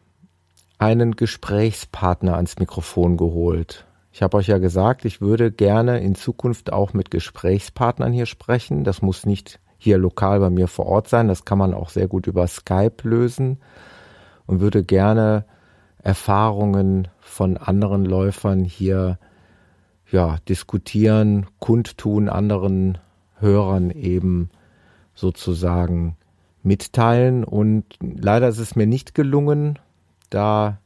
einen 0.78 1.16
Gesprächspartner 1.16 2.36
ans 2.36 2.58
Mikrofon 2.58 3.16
geholt. 3.16 3.86
Ich 4.12 4.22
habe 4.22 4.36
euch 4.36 4.48
ja 4.48 4.58
gesagt, 4.58 5.04
ich 5.04 5.20
würde 5.20 5.50
gerne 5.50 6.00
in 6.00 6.14
Zukunft 6.14 6.72
auch 6.72 6.92
mit 6.92 7.10
Gesprächspartnern 7.10 8.12
hier 8.12 8.26
sprechen. 8.26 8.84
Das 8.84 9.02
muss 9.02 9.26
nicht 9.26 9.58
hier 9.78 9.98
lokal 9.98 10.38
bei 10.40 10.50
mir 10.50 10.68
vor 10.68 10.86
Ort 10.86 11.08
sein. 11.08 11.28
Das 11.28 11.44
kann 11.44 11.58
man 11.58 11.74
auch 11.74 11.88
sehr 11.88 12.06
gut 12.06 12.26
über 12.26 12.46
Skype 12.46 13.02
lösen 13.02 13.58
und 14.46 14.60
würde 14.60 14.84
gerne 14.84 15.46
Erfahrungen 16.04 17.08
von 17.18 17.56
anderen 17.56 18.04
Läufern 18.04 18.62
hier 18.62 19.18
ja, 20.10 20.36
diskutieren, 20.46 21.46
kundtun, 21.60 22.28
anderen 22.28 22.98
Hörern 23.38 23.90
eben 23.90 24.50
sozusagen 25.14 26.16
mitteilen. 26.62 27.42
Und 27.42 27.84
leider 28.00 28.48
ist 28.48 28.58
es 28.58 28.76
mir 28.76 28.86
nicht 28.86 29.14
gelungen. 29.14 29.78
Da 30.28 30.78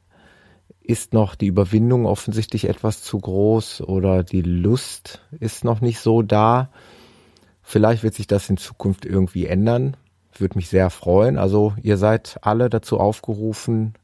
ist 0.79 1.11
noch 1.11 1.35
die 1.35 1.47
Überwindung 1.47 2.05
offensichtlich 2.05 2.69
etwas 2.69 3.03
zu 3.03 3.19
groß 3.19 3.81
oder 3.81 4.23
die 4.23 4.41
Lust 4.41 5.21
ist 5.37 5.65
noch 5.65 5.81
nicht 5.81 5.99
so 5.99 6.21
da. 6.21 6.69
Vielleicht 7.61 8.03
wird 8.03 8.13
sich 8.13 8.25
das 8.25 8.49
in 8.49 8.55
Zukunft 8.55 9.05
irgendwie 9.05 9.47
ändern. 9.47 9.97
Würde 10.37 10.57
mich 10.57 10.69
sehr 10.69 10.89
freuen. 10.89 11.37
Also 11.37 11.73
ihr 11.83 11.97
seid 11.97 12.39
alle 12.41 12.69
dazu 12.69 13.01
aufgerufen, 13.01 13.95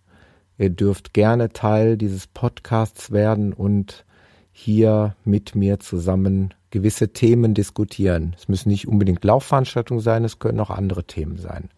Ihr 0.57 0.69
dürft 0.69 1.13
gerne 1.13 1.49
Teil 1.49 1.97
dieses 1.97 2.27
Podcasts 2.27 3.11
werden 3.11 3.53
und 3.53 4.05
hier 4.51 5.15
mit 5.25 5.53
mir 5.53 5.79
zusammen 5.79 6.53
gewisse 6.71 7.09
Themen 7.09 7.53
diskutieren. 7.53 8.35
Es 8.37 8.47
müssen 8.47 8.69
nicht 8.69 8.87
unbedingt 8.87 9.23
Laufveranstaltungen 9.23 10.01
sein, 10.01 10.23
es 10.23 10.39
können 10.39 10.59
auch 10.59 10.69
andere 10.69 11.03
Themen 11.03 11.37
sein. 11.37 11.69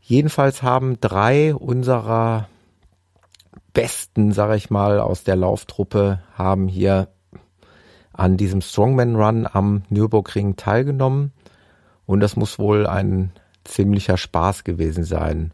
Jedenfalls 0.00 0.62
haben 0.62 0.98
drei 1.00 1.54
unserer 1.54 2.48
Besten, 3.74 4.32
sage 4.32 4.56
ich 4.56 4.70
mal, 4.70 4.98
aus 4.98 5.24
der 5.24 5.36
Lauftruppe 5.36 6.22
haben 6.34 6.68
hier 6.68 7.08
an 8.12 8.36
diesem 8.36 8.60
Strongman 8.60 9.16
Run 9.16 9.48
am 9.50 9.82
Nürburgring 9.88 10.56
teilgenommen 10.56 11.32
und 12.06 12.20
das 12.20 12.36
muss 12.36 12.58
wohl 12.58 12.86
ein 12.86 13.32
ziemlicher 13.64 14.16
Spaß 14.16 14.64
gewesen 14.64 15.04
sein. 15.04 15.52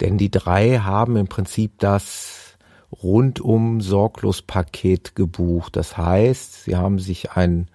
Denn 0.00 0.18
die 0.18 0.30
drei 0.30 0.78
haben 0.78 1.16
im 1.16 1.28
Prinzip 1.28 1.78
das 1.78 2.56
rundum 3.02 3.80
sorglos 3.80 4.42
Paket 4.42 5.14
gebucht. 5.14 5.76
Das 5.76 5.96
heißt, 5.96 6.64
sie 6.64 6.76
haben 6.76 6.98
sich 6.98 7.32
ein 7.32 7.68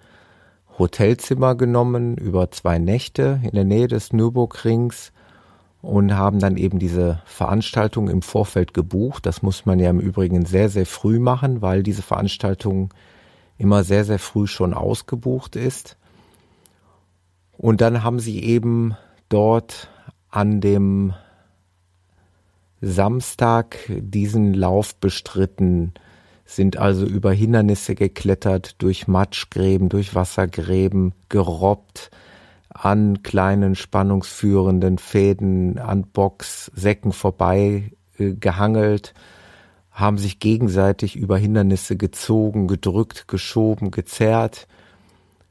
Hotelzimmer 0.78 1.54
genommen 1.54 2.16
über 2.16 2.50
zwei 2.50 2.78
Nächte 2.78 3.40
in 3.42 3.50
der 3.50 3.64
Nähe 3.64 3.88
des 3.88 4.12
Nürburgrings 4.12 5.12
und 5.82 6.14
haben 6.14 6.38
dann 6.38 6.56
eben 6.56 6.78
diese 6.78 7.22
Veranstaltung 7.24 8.08
im 8.08 8.22
Vorfeld 8.22 8.74
gebucht. 8.74 9.26
Das 9.26 9.42
muss 9.42 9.66
man 9.66 9.80
ja 9.80 9.90
im 9.90 10.00
Übrigen 10.00 10.44
sehr, 10.44 10.68
sehr 10.68 10.86
früh 10.86 11.18
machen, 11.18 11.62
weil 11.62 11.82
diese 11.82 12.02
Veranstaltung 12.02 12.92
immer 13.58 13.82
sehr, 13.82 14.04
sehr 14.04 14.18
früh 14.18 14.46
schon 14.46 14.72
ausgebucht 14.72 15.56
ist. 15.56 15.96
Und 17.56 17.80
dann 17.80 18.04
haben 18.04 18.20
sie 18.20 18.42
eben 18.42 18.96
dort 19.28 19.88
an 20.30 20.60
dem 20.60 21.14
Samstag 22.80 23.78
diesen 23.88 24.54
Lauf 24.54 24.94
bestritten, 24.96 25.92
sind 26.44 26.78
also 26.78 27.04
über 27.04 27.32
Hindernisse 27.32 27.94
geklettert, 27.94 28.80
durch 28.80 29.06
Matschgräben, 29.06 29.88
durch 29.88 30.14
Wassergräben, 30.14 31.12
gerobbt, 31.28 32.10
an 32.70 33.22
kleinen 33.22 33.74
spannungsführenden 33.74 34.98
Fäden, 34.98 35.78
an 35.78 36.04
Boxsäcken 36.04 37.12
vorbei 37.12 37.92
äh, 38.18 38.34
gehangelt, 38.34 39.14
haben 39.90 40.16
sich 40.16 40.38
gegenseitig 40.38 41.16
über 41.16 41.36
Hindernisse 41.36 41.96
gezogen, 41.96 42.68
gedrückt, 42.68 43.26
geschoben, 43.26 43.90
gezerrt. 43.90 44.68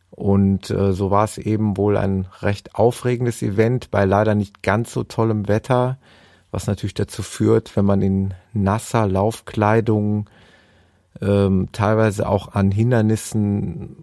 Und 0.09 0.71
äh, 0.71 0.93
so 0.93 1.11
war 1.11 1.25
es 1.25 1.37
eben 1.37 1.77
wohl 1.77 1.97
ein 1.97 2.27
recht 2.41 2.73
aufregendes 2.75 3.41
Event 3.41 3.91
bei 3.91 4.05
leider 4.05 4.33
nicht 4.33 4.63
ganz 4.63 4.93
so 4.93 5.03
tollem 5.03 5.47
Wetter 5.47 5.99
was 6.57 6.65
natürlich 6.65 6.95
dazu 6.95 7.21
führt, 7.21 7.77
wenn 7.77 7.85
man 7.85 8.01
in 8.01 8.33
nasser 8.51 9.07
Laufkleidung 9.07 10.27
ähm, 11.21 11.69
teilweise 11.71 12.27
auch 12.27 12.55
an 12.55 12.71
Hindernissen 12.71 13.95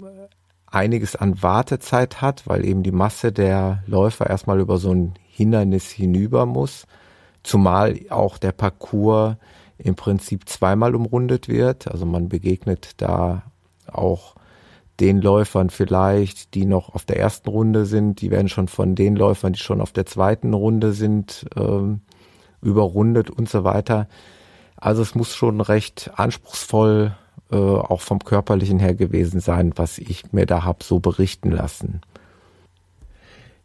einiges 0.71 1.17
an 1.17 1.43
Wartezeit 1.43 2.23
hat, 2.23 2.47
weil 2.47 2.65
eben 2.65 2.85
die 2.85 2.93
Masse 2.93 3.33
der 3.33 3.83
Läufer 3.89 4.31
erstmal 4.31 4.61
über 4.61 4.79
so 4.79 4.93
ein 4.93 5.15
Hindernis 5.27 5.91
hinüber 5.91 6.47
muss, 6.47 6.87
zumal 7.43 7.99
auch 8.11 8.39
der 8.39 8.53
Parcours 8.53 9.35
im 9.79 9.97
Prinzip 9.97 10.49
zweimal 10.49 10.95
umrundet 10.95 11.49
wird. 11.49 11.89
Also 11.89 12.07
man 12.07 12.29
begegnet 12.29 12.93
da 12.99 13.43
auch 13.89 14.37
den 15.01 15.21
Läufern 15.21 15.71
vielleicht, 15.71 16.55
die 16.55 16.67
noch 16.67 16.95
auf 16.95 17.05
der 17.05 17.19
ersten 17.19 17.51
Runde 17.51 17.85
sind, 17.85 18.21
die 18.21 18.31
werden 18.31 18.49
schon 18.49 18.69
von 18.69 18.95
den 18.95 19.17
Läufern, 19.17 19.55
die 19.55 19.59
schon 19.59 19.81
auf 19.81 19.91
der 19.91 20.07
zweiten 20.07 20.55
Runde 20.55 20.93
sind, 20.93 21.47
ähm, 21.57 22.03
überrundet 22.65 23.31
und 23.31 23.49
so 23.49 23.65
weiter. 23.65 24.09
Also 24.77 25.03
es 25.03 25.15
muss 25.15 25.35
schon 25.35 25.61
recht 25.61 26.11
anspruchsvoll 26.17 27.15
äh, 27.51 27.57
auch 27.57 28.01
vom 28.01 28.19
körperlichen 28.19 28.79
her 28.79 28.95
gewesen 28.95 29.41
sein, 29.41 29.73
was 29.77 29.99
ich 29.99 30.33
mir 30.33 30.47
da 30.47 30.65
hab 30.65 30.83
so 30.83 30.99
berichten 30.99 31.51
lassen. 31.51 32.01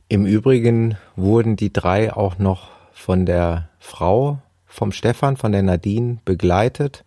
Im 0.07 0.25
Übrigen 0.25 0.97
wurden 1.15 1.55
die 1.55 1.71
drei 1.71 2.13
auch 2.13 2.39
noch 2.39 2.69
von 2.93 3.25
der 3.25 3.69
Frau 3.79 4.39
vom 4.65 4.91
Stefan, 4.91 5.37
von 5.37 5.51
der 5.51 5.63
Nadine 5.63 6.17
begleitet. 6.25 7.03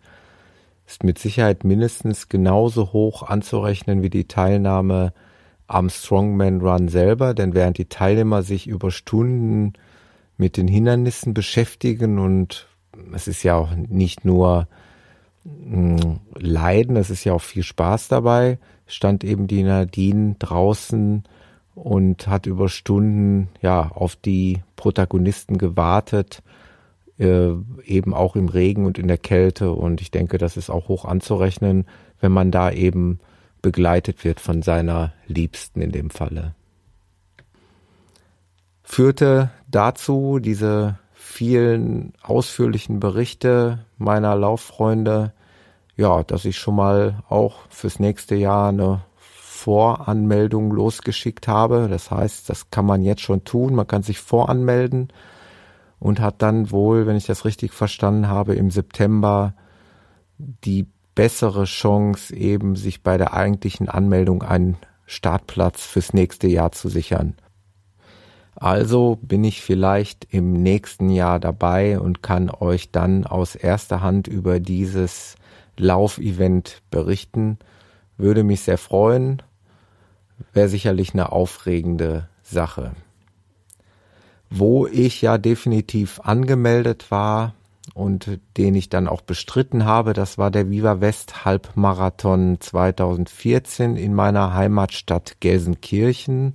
Ist 0.85 1.03
mit 1.03 1.17
Sicherheit 1.19 1.63
mindestens 1.63 2.29
genauso 2.29 2.91
hoch 2.93 3.23
anzurechnen 3.23 4.03
wie 4.03 4.09
die 4.09 4.27
Teilnahme 4.27 5.13
am 5.67 5.89
Strongman 5.89 6.61
Run 6.61 6.87
selber, 6.87 7.33
denn 7.33 7.53
während 7.53 7.77
die 7.77 7.89
Teilnehmer 7.89 8.43
sich 8.43 8.67
über 8.67 8.91
Stunden 8.91 9.73
mit 10.37 10.57
den 10.57 10.67
Hindernissen 10.67 11.33
beschäftigen 11.33 12.19
und 12.19 12.67
es 13.13 13.27
ist 13.27 13.43
ja 13.43 13.55
auch 13.55 13.75
nicht 13.75 14.25
nur 14.25 14.67
hm, 15.45 16.19
Leiden, 16.35 16.95
es 16.95 17.09
ist 17.09 17.23
ja 17.23 17.33
auch 17.33 17.41
viel 17.41 17.63
Spaß 17.63 18.07
dabei. 18.07 18.59
Stand 18.87 19.23
eben 19.23 19.47
die 19.47 19.63
Nadine 19.63 20.35
draußen 20.39 21.23
und 21.75 22.27
hat 22.27 22.45
über 22.45 22.69
Stunden 22.69 23.49
ja 23.61 23.89
auf 23.93 24.15
die 24.15 24.61
Protagonisten 24.75 25.57
gewartet, 25.57 26.43
äh, 27.17 27.49
eben 27.85 28.13
auch 28.13 28.35
im 28.35 28.47
Regen 28.49 28.85
und 28.85 28.97
in 28.97 29.07
der 29.07 29.17
Kälte. 29.17 29.71
Und 29.71 30.01
ich 30.01 30.11
denke, 30.11 30.37
das 30.37 30.57
ist 30.57 30.69
auch 30.69 30.87
hoch 30.87 31.05
anzurechnen, 31.05 31.85
wenn 32.19 32.31
man 32.31 32.51
da 32.51 32.71
eben 32.71 33.19
begleitet 33.61 34.23
wird 34.23 34.39
von 34.39 34.61
seiner 34.61 35.13
Liebsten 35.27 35.81
in 35.81 35.91
dem 35.91 36.09
Falle. 36.09 36.53
Führte 38.93 39.49
dazu 39.67 40.37
diese 40.37 40.99
vielen 41.15 42.13
ausführlichen 42.21 42.99
Berichte 42.99 43.79
meiner 43.97 44.35
Lauffreunde, 44.35 45.33
ja, 45.95 46.21
dass 46.21 46.45
ich 46.45 46.59
schon 46.59 46.75
mal 46.75 47.23
auch 47.27 47.61
fürs 47.69 47.99
nächste 47.99 48.35
Jahr 48.35 48.69
eine 48.69 49.01
Voranmeldung 49.17 50.71
losgeschickt 50.71 51.47
habe. 51.47 51.87
Das 51.89 52.11
heißt, 52.11 52.47
das 52.51 52.69
kann 52.69 52.85
man 52.85 53.01
jetzt 53.01 53.23
schon 53.23 53.43
tun. 53.43 53.73
Man 53.73 53.87
kann 53.87 54.03
sich 54.03 54.19
voranmelden 54.19 55.11
und 55.99 56.19
hat 56.19 56.43
dann 56.43 56.69
wohl, 56.69 57.07
wenn 57.07 57.15
ich 57.15 57.25
das 57.25 57.45
richtig 57.45 57.73
verstanden 57.73 58.27
habe, 58.27 58.53
im 58.53 58.69
September 58.69 59.55
die 60.37 60.85
bessere 61.15 61.63
Chance, 61.63 62.35
eben 62.35 62.75
sich 62.75 63.01
bei 63.01 63.17
der 63.17 63.33
eigentlichen 63.33 63.89
Anmeldung 63.89 64.43
einen 64.43 64.77
Startplatz 65.07 65.83
fürs 65.83 66.13
nächste 66.13 66.45
Jahr 66.45 66.71
zu 66.73 66.89
sichern. 66.89 67.37
Also 68.55 69.17
bin 69.21 69.43
ich 69.43 69.61
vielleicht 69.61 70.27
im 70.29 70.53
nächsten 70.53 71.09
Jahr 71.09 71.39
dabei 71.39 71.99
und 71.99 72.21
kann 72.21 72.49
euch 72.49 72.91
dann 72.91 73.25
aus 73.25 73.55
erster 73.55 74.01
Hand 74.01 74.27
über 74.27 74.59
dieses 74.59 75.35
Laufevent 75.77 76.81
berichten. 76.91 77.57
Würde 78.17 78.43
mich 78.43 78.61
sehr 78.61 78.77
freuen. 78.77 79.41
Wäre 80.53 80.69
sicherlich 80.69 81.13
eine 81.13 81.31
aufregende 81.31 82.27
Sache. 82.43 82.91
Wo 84.49 84.85
ich 84.85 85.21
ja 85.21 85.39
definitiv 85.39 86.19
angemeldet 86.23 87.09
war 87.09 87.55
und 87.95 88.39
den 88.57 88.75
ich 88.75 88.87
dann 88.87 89.07
auch 89.07 89.21
bestritten 89.21 89.85
habe, 89.85 90.13
das 90.13 90.37
war 90.37 90.51
der 90.51 90.69
Viva 90.69 91.01
West 91.01 91.43
Halbmarathon 91.43 92.57
2014 92.59 93.97
in 93.97 94.13
meiner 94.13 94.53
Heimatstadt 94.53 95.37
Gelsenkirchen, 95.39 96.53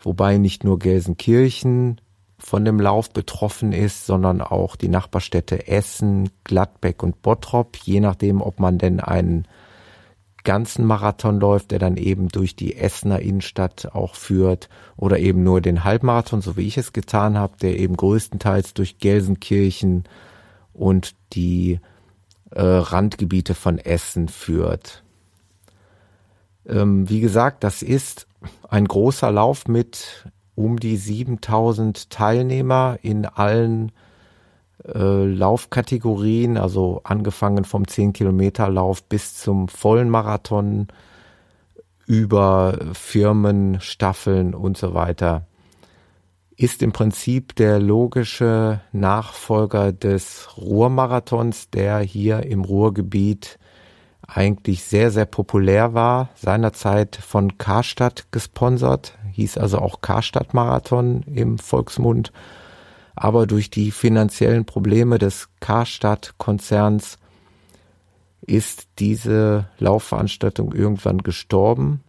wobei 0.00 0.38
nicht 0.38 0.64
nur 0.64 0.78
Gelsenkirchen 0.78 2.00
von 2.38 2.64
dem 2.64 2.80
Lauf 2.80 3.10
betroffen 3.10 3.72
ist, 3.72 4.06
sondern 4.06 4.40
auch 4.40 4.76
die 4.76 4.88
Nachbarstädte 4.88 5.66
Essen, 5.66 6.30
Gladbeck 6.44 7.02
und 7.02 7.20
Bottrop, 7.22 7.76
je 7.76 8.00
nachdem, 8.00 8.40
ob 8.40 8.60
man 8.60 8.78
denn 8.78 9.00
einen 9.00 9.46
ganzen 10.44 10.86
Marathon 10.86 11.40
läuft, 11.40 11.72
der 11.72 11.78
dann 11.78 11.96
eben 11.96 12.28
durch 12.28 12.54
die 12.54 12.76
Essener 12.76 13.20
Innenstadt 13.20 13.90
auch 13.92 14.14
führt 14.14 14.68
oder 14.96 15.18
eben 15.18 15.42
nur 15.42 15.60
den 15.60 15.84
Halbmarathon, 15.84 16.40
so 16.40 16.56
wie 16.56 16.66
ich 16.66 16.78
es 16.78 16.92
getan 16.92 17.36
habe, 17.36 17.56
der 17.60 17.78
eben 17.78 17.96
größtenteils 17.96 18.72
durch 18.72 18.98
Gelsenkirchen 18.98 20.04
und 20.72 21.16
die 21.32 21.80
äh, 22.52 22.62
Randgebiete 22.62 23.54
von 23.54 23.78
Essen 23.78 24.28
führt. 24.28 25.02
Ähm, 26.66 27.08
wie 27.08 27.20
gesagt, 27.20 27.64
das 27.64 27.82
ist 27.82 28.27
ein 28.68 28.86
großer 28.86 29.30
Lauf 29.30 29.66
mit 29.68 30.26
um 30.54 30.78
die 30.80 30.96
7000 30.96 32.10
Teilnehmer 32.10 32.98
in 33.02 33.26
allen 33.26 33.92
äh, 34.84 35.24
Laufkategorien, 35.24 36.56
also 36.56 37.00
angefangen 37.04 37.64
vom 37.64 37.86
10 37.86 38.12
Kilometer 38.12 38.68
Lauf 38.68 39.02
bis 39.04 39.36
zum 39.36 39.68
vollen 39.68 40.10
Marathon 40.10 40.88
über 42.06 42.78
Firmen, 42.94 43.80
Staffeln 43.80 44.54
und 44.54 44.76
so 44.76 44.94
weiter, 44.94 45.46
ist 46.56 46.82
im 46.82 46.92
Prinzip 46.92 47.54
der 47.54 47.78
logische 47.78 48.80
Nachfolger 48.92 49.92
des 49.92 50.48
Ruhrmarathons, 50.56 51.70
der 51.70 52.00
hier 52.00 52.44
im 52.44 52.64
Ruhrgebiet 52.64 53.58
eigentlich 54.28 54.84
sehr, 54.84 55.10
sehr 55.10 55.26
populär 55.26 55.94
war, 55.94 56.28
seinerzeit 56.36 57.16
von 57.16 57.58
Karstadt 57.58 58.30
gesponsert, 58.30 59.18
hieß 59.32 59.58
also 59.58 59.78
auch 59.78 60.00
Karstadt 60.00 60.54
Marathon 60.54 61.22
im 61.22 61.58
Volksmund 61.58 62.32
aber 63.20 63.48
durch 63.48 63.68
die 63.68 63.90
finanziellen 63.90 64.64
Probleme 64.64 65.18
des 65.18 65.48
Karstadt-Konzerns 65.58 67.18
ist 68.40 68.86
diese 69.00 69.68
Laufveranstaltung 69.78 70.72
irgendwann 70.72 71.18
gestorben. 71.18 72.04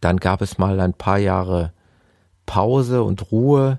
Dann 0.00 0.16
gab 0.16 0.40
es 0.40 0.56
mal 0.56 0.80
ein 0.80 0.94
paar 0.94 1.18
Jahre 1.18 1.74
Pause 2.46 3.02
und 3.02 3.30
Ruhe, 3.30 3.78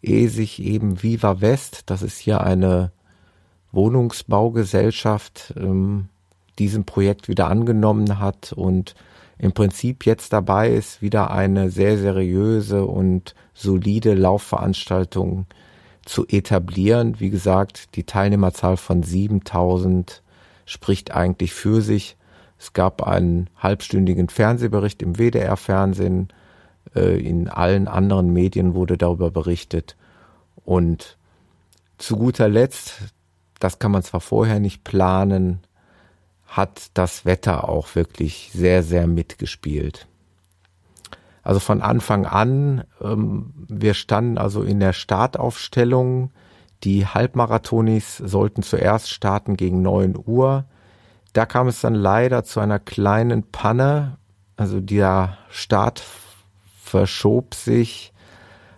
ehe 0.00 0.30
sich 0.30 0.62
eben 0.62 1.02
Viva 1.02 1.42
West, 1.42 1.82
das 1.90 2.00
ist 2.00 2.16
hier 2.16 2.40
eine 2.40 2.90
Wohnungsbaugesellschaft, 3.70 5.52
ähm, 5.58 6.08
diesem 6.58 6.84
Projekt 6.84 7.28
wieder 7.28 7.48
angenommen 7.48 8.18
hat 8.18 8.52
und 8.52 8.94
im 9.38 9.52
Prinzip 9.52 10.04
jetzt 10.04 10.32
dabei 10.32 10.70
ist, 10.70 11.00
wieder 11.00 11.30
eine 11.30 11.70
sehr 11.70 11.96
seriöse 11.96 12.84
und 12.84 13.34
solide 13.54 14.14
Laufveranstaltung 14.14 15.46
zu 16.04 16.26
etablieren. 16.26 17.20
Wie 17.20 17.30
gesagt, 17.30 17.94
die 17.94 18.04
Teilnehmerzahl 18.04 18.76
von 18.76 19.02
7000 19.02 20.22
spricht 20.66 21.12
eigentlich 21.12 21.52
für 21.52 21.82
sich. 21.82 22.16
Es 22.58 22.72
gab 22.72 23.02
einen 23.02 23.48
halbstündigen 23.56 24.28
Fernsehbericht 24.28 25.02
im 25.02 25.18
WDR-Fernsehen. 25.18 26.28
Äh, 26.96 27.20
in 27.20 27.48
allen 27.48 27.86
anderen 27.86 28.32
Medien 28.32 28.74
wurde 28.74 28.98
darüber 28.98 29.30
berichtet. 29.30 29.96
Und 30.64 31.16
zu 31.98 32.16
guter 32.16 32.48
Letzt, 32.48 33.14
das 33.60 33.78
kann 33.78 33.92
man 33.92 34.02
zwar 34.02 34.20
vorher 34.20 34.58
nicht 34.58 34.82
planen, 34.82 35.60
hat 36.48 36.90
das 36.94 37.24
Wetter 37.24 37.68
auch 37.68 37.94
wirklich 37.94 38.50
sehr, 38.52 38.82
sehr 38.82 39.06
mitgespielt. 39.06 40.08
Also 41.42 41.60
von 41.60 41.80
Anfang 41.80 42.26
an, 42.26 42.84
ähm, 43.00 43.54
wir 43.68 43.94
standen 43.94 44.38
also 44.38 44.62
in 44.62 44.80
der 44.80 44.92
Startaufstellung. 44.92 46.30
Die 46.84 47.06
Halbmarathonis 47.06 48.16
sollten 48.18 48.62
zuerst 48.62 49.10
starten 49.10 49.56
gegen 49.56 49.82
neun 49.82 50.18
Uhr. 50.26 50.64
Da 51.32 51.46
kam 51.46 51.68
es 51.68 51.80
dann 51.80 51.94
leider 51.94 52.44
zu 52.44 52.60
einer 52.60 52.78
kleinen 52.78 53.44
Panne. 53.44 54.18
Also 54.56 54.80
der 54.80 55.38
Start 55.48 56.02
verschob 56.82 57.54
sich 57.54 58.12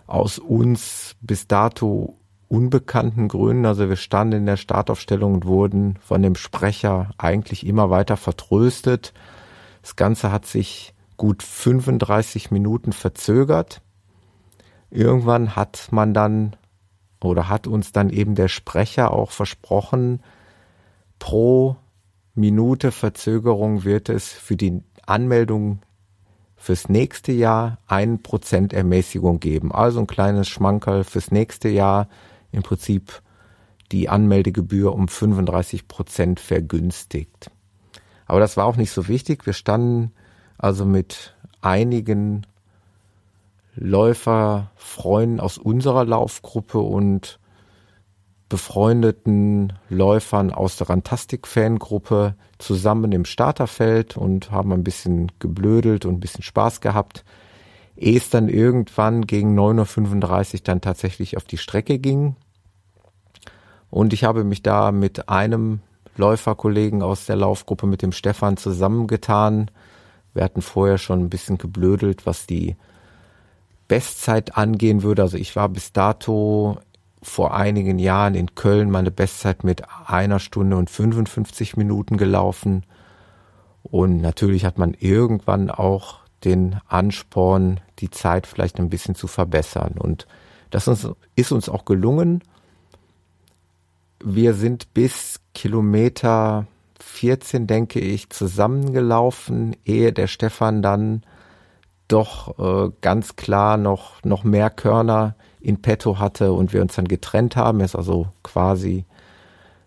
aus 0.07 0.39
uns 0.39 1.15
bis 1.21 1.47
dato 1.47 2.17
unbekannten 2.51 3.29
Gründen. 3.29 3.65
Also 3.65 3.87
wir 3.87 3.95
standen 3.95 4.39
in 4.39 4.45
der 4.45 4.57
Startaufstellung 4.57 5.35
und 5.35 5.45
wurden 5.45 5.97
von 6.01 6.21
dem 6.21 6.35
Sprecher 6.35 7.11
eigentlich 7.17 7.65
immer 7.65 7.89
weiter 7.89 8.17
vertröstet. 8.17 9.13
Das 9.81 9.95
Ganze 9.95 10.31
hat 10.31 10.45
sich 10.45 10.93
gut 11.15 11.43
35 11.43 12.51
Minuten 12.51 12.91
verzögert. 12.91 13.81
Irgendwann 14.89 15.55
hat 15.55 15.87
man 15.91 16.13
dann 16.13 16.57
oder 17.23 17.47
hat 17.47 17.67
uns 17.67 17.93
dann 17.93 18.09
eben 18.09 18.35
der 18.35 18.49
Sprecher 18.49 19.13
auch 19.13 19.31
versprochen, 19.31 20.21
pro 21.19 21.77
Minute 22.33 22.91
Verzögerung 22.91 23.83
wird 23.83 24.09
es 24.09 24.29
für 24.29 24.57
die 24.57 24.81
Anmeldung 25.05 25.81
fürs 26.55 26.89
nächste 26.89 27.31
Jahr 27.31 27.77
ein 27.87 28.23
Prozent 28.23 28.73
Ermäßigung 28.73 29.39
geben. 29.39 29.71
Also 29.71 29.99
ein 29.99 30.07
kleines 30.07 30.47
Schmankerl 30.49 31.03
fürs 31.03 31.31
nächste 31.31 31.69
Jahr 31.69 32.07
im 32.51 32.63
Prinzip 32.63 33.21
die 33.91 34.09
Anmeldegebühr 34.09 34.93
um 34.93 35.07
35 35.07 35.87
Prozent 35.87 36.39
vergünstigt. 36.39 37.51
Aber 38.25 38.39
das 38.39 38.55
war 38.57 38.65
auch 38.65 38.77
nicht 38.77 38.91
so 38.91 39.07
wichtig. 39.07 39.45
Wir 39.45 39.53
standen 39.53 40.11
also 40.57 40.85
mit 40.85 41.35
einigen 41.61 42.45
Läuferfreunden 43.75 45.39
aus 45.39 45.57
unserer 45.57 46.05
Laufgruppe 46.05 46.79
und 46.79 47.39
befreundeten 48.47 49.73
Läufern 49.89 50.51
aus 50.51 50.75
der 50.75 50.89
Rantastik-Fangruppe 50.89 52.35
zusammen 52.57 53.11
im 53.13 53.25
Starterfeld 53.25 54.17
und 54.17 54.51
haben 54.51 54.73
ein 54.73 54.83
bisschen 54.83 55.31
geblödelt 55.39 56.05
und 56.05 56.15
ein 56.15 56.19
bisschen 56.19 56.43
Spaß 56.43 56.81
gehabt 56.81 57.23
ehe 57.95 58.17
es 58.17 58.29
dann 58.29 58.49
irgendwann 58.49 59.27
gegen 59.27 59.57
9.35 59.57 60.53
Uhr 60.53 60.59
dann 60.63 60.81
tatsächlich 60.81 61.37
auf 61.37 61.43
die 61.45 61.57
Strecke 61.57 61.99
ging. 61.99 62.35
Und 63.89 64.13
ich 64.13 64.23
habe 64.23 64.43
mich 64.43 64.63
da 64.63 64.91
mit 64.91 65.29
einem 65.29 65.81
Läuferkollegen 66.17 67.01
aus 67.01 67.25
der 67.25 67.35
Laufgruppe, 67.35 67.87
mit 67.87 68.01
dem 68.01 68.11
Stefan, 68.11 68.57
zusammengetan. 68.57 69.69
Wir 70.33 70.43
hatten 70.43 70.61
vorher 70.61 70.97
schon 70.97 71.19
ein 71.19 71.29
bisschen 71.29 71.57
geblödelt, 71.57 72.25
was 72.25 72.47
die 72.47 72.75
Bestzeit 73.87 74.57
angehen 74.57 75.03
würde. 75.03 75.21
Also 75.21 75.37
ich 75.37 75.55
war 75.55 75.67
bis 75.67 75.91
dato 75.91 76.77
vor 77.21 77.53
einigen 77.53 77.99
Jahren 77.99 78.35
in 78.35 78.55
Köln 78.55 78.89
meine 78.89 79.11
Bestzeit 79.11 79.63
mit 79.63 79.83
einer 80.07 80.39
Stunde 80.39 80.77
und 80.77 80.89
55 80.89 81.77
Minuten 81.77 82.17
gelaufen. 82.17 82.85
Und 83.83 84.21
natürlich 84.21 84.65
hat 84.65 84.77
man 84.77 84.93
irgendwann 84.93 85.69
auch 85.69 86.20
den 86.43 86.79
Ansporn, 86.87 87.79
die 87.99 88.09
Zeit 88.09 88.47
vielleicht 88.47 88.79
ein 88.79 88.89
bisschen 88.89 89.15
zu 89.15 89.27
verbessern. 89.27 89.95
Und 89.97 90.27
das 90.69 90.87
ist 91.35 91.51
uns 91.51 91.69
auch 91.69 91.85
gelungen. 91.85 92.43
wir 94.23 94.53
sind 94.53 94.93
bis 94.93 95.39
Kilometer 95.53 96.67
14, 96.99 97.67
denke 97.67 97.99
ich, 97.99 98.29
zusammengelaufen, 98.29 99.75
ehe 99.85 100.13
der 100.13 100.27
Stefan 100.27 100.81
dann 100.81 101.23
doch 102.07 102.59
äh, 102.59 102.91
ganz 103.01 103.35
klar 103.35 103.77
noch, 103.77 104.23
noch 104.23 104.43
mehr 104.43 104.69
Körner 104.69 105.35
in 105.59 105.81
petto 105.81 106.19
hatte 106.19 106.53
und 106.53 106.73
wir 106.73 106.81
uns 106.81 106.95
dann 106.95 107.07
getrennt 107.07 107.55
haben. 107.55 107.79
Er 107.79 107.85
ist 107.85 107.95
also 107.95 108.27
quasi 108.43 109.05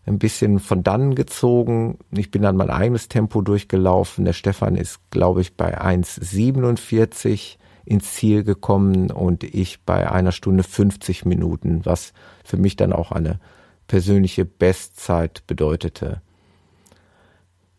ein 0.07 0.19
bisschen 0.19 0.59
von 0.59 0.83
dann 0.83 1.15
gezogen. 1.15 1.99
Ich 2.11 2.31
bin 2.31 2.43
dann 2.43 2.57
mein 2.57 2.71
eigenes 2.71 3.09
Tempo 3.09 3.41
durchgelaufen. 3.41 4.25
Der 4.25 4.33
Stefan 4.33 4.77
ist, 4.77 5.01
glaube 5.11 5.41
ich, 5.41 5.57
bei 5.57 5.81
1,47 5.81 7.57
ins 7.87 8.15
Ziel 8.15 8.45
gekommen 8.45 9.11
und 9.11 9.45
ich 9.45 9.83
bei 9.83 10.11
einer 10.11 10.33
Stunde 10.33 10.63
50 10.63 11.25
Minuten, 11.25 11.81
was 11.85 12.13
für 12.43 12.57
mich 12.57 12.77
dann 12.77 12.93
auch 12.93 13.13
eine 13.13 13.41
persönliche 13.87 14.45
Bestzeit 14.45 15.43
bedeutete. 15.47 16.23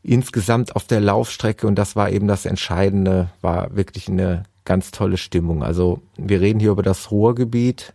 Insgesamt 0.04 0.76
auf 0.76 0.86
der 0.86 1.02
Laufstrecke, 1.02 1.66
und 1.66 1.76
das 1.76 1.96
war 1.96 2.12
eben 2.12 2.28
das 2.28 2.46
Entscheidende, 2.46 3.30
war 3.42 3.76
wirklich 3.76 4.08
eine 4.08 4.44
ganz 4.64 4.92
tolle 4.92 5.18
Stimmung. 5.18 5.64
Also 5.64 6.02
wir 6.18 6.42
reden 6.42 6.60
hier 6.60 6.72
über 6.72 6.84
das 6.84 7.10
Ruhrgebiet, 7.10 7.94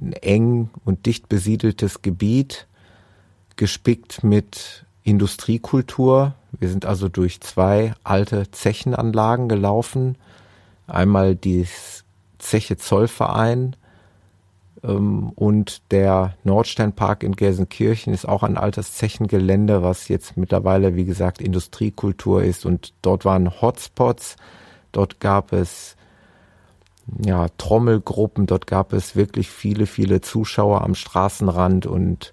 ein 0.00 0.12
eng 0.12 0.70
und 0.84 1.06
dicht 1.06 1.30
besiedeltes 1.30 2.02
Gebiet, 2.02 2.67
gespickt 3.58 4.24
mit 4.24 4.86
Industriekultur. 5.02 6.34
Wir 6.52 6.70
sind 6.70 6.86
also 6.86 7.10
durch 7.10 7.42
zwei 7.42 7.92
alte 8.04 8.50
Zechenanlagen 8.50 9.48
gelaufen. 9.48 10.16
Einmal 10.86 11.34
die 11.34 11.66
Zeche 12.38 12.78
Zollverein 12.78 13.76
ähm, 14.82 15.30
und 15.34 15.82
der 15.90 16.36
Nordsteinpark 16.44 17.22
in 17.22 17.36
Gelsenkirchen 17.36 18.14
ist 18.14 18.26
auch 18.26 18.42
ein 18.42 18.56
altes 18.56 18.94
Zechengelände, 18.94 19.82
was 19.82 20.08
jetzt 20.08 20.36
mittlerweile, 20.36 20.96
wie 20.96 21.04
gesagt, 21.04 21.42
Industriekultur 21.42 22.42
ist. 22.42 22.64
Und 22.64 22.94
dort 23.02 23.26
waren 23.26 23.60
Hotspots. 23.60 24.36
Dort 24.92 25.20
gab 25.20 25.52
es 25.52 25.96
ja, 27.24 27.48
Trommelgruppen, 27.58 28.46
dort 28.46 28.66
gab 28.66 28.92
es 28.92 29.16
wirklich 29.16 29.50
viele, 29.50 29.86
viele 29.86 30.20
Zuschauer 30.20 30.82
am 30.82 30.94
Straßenrand 30.94 31.86
und 31.86 32.32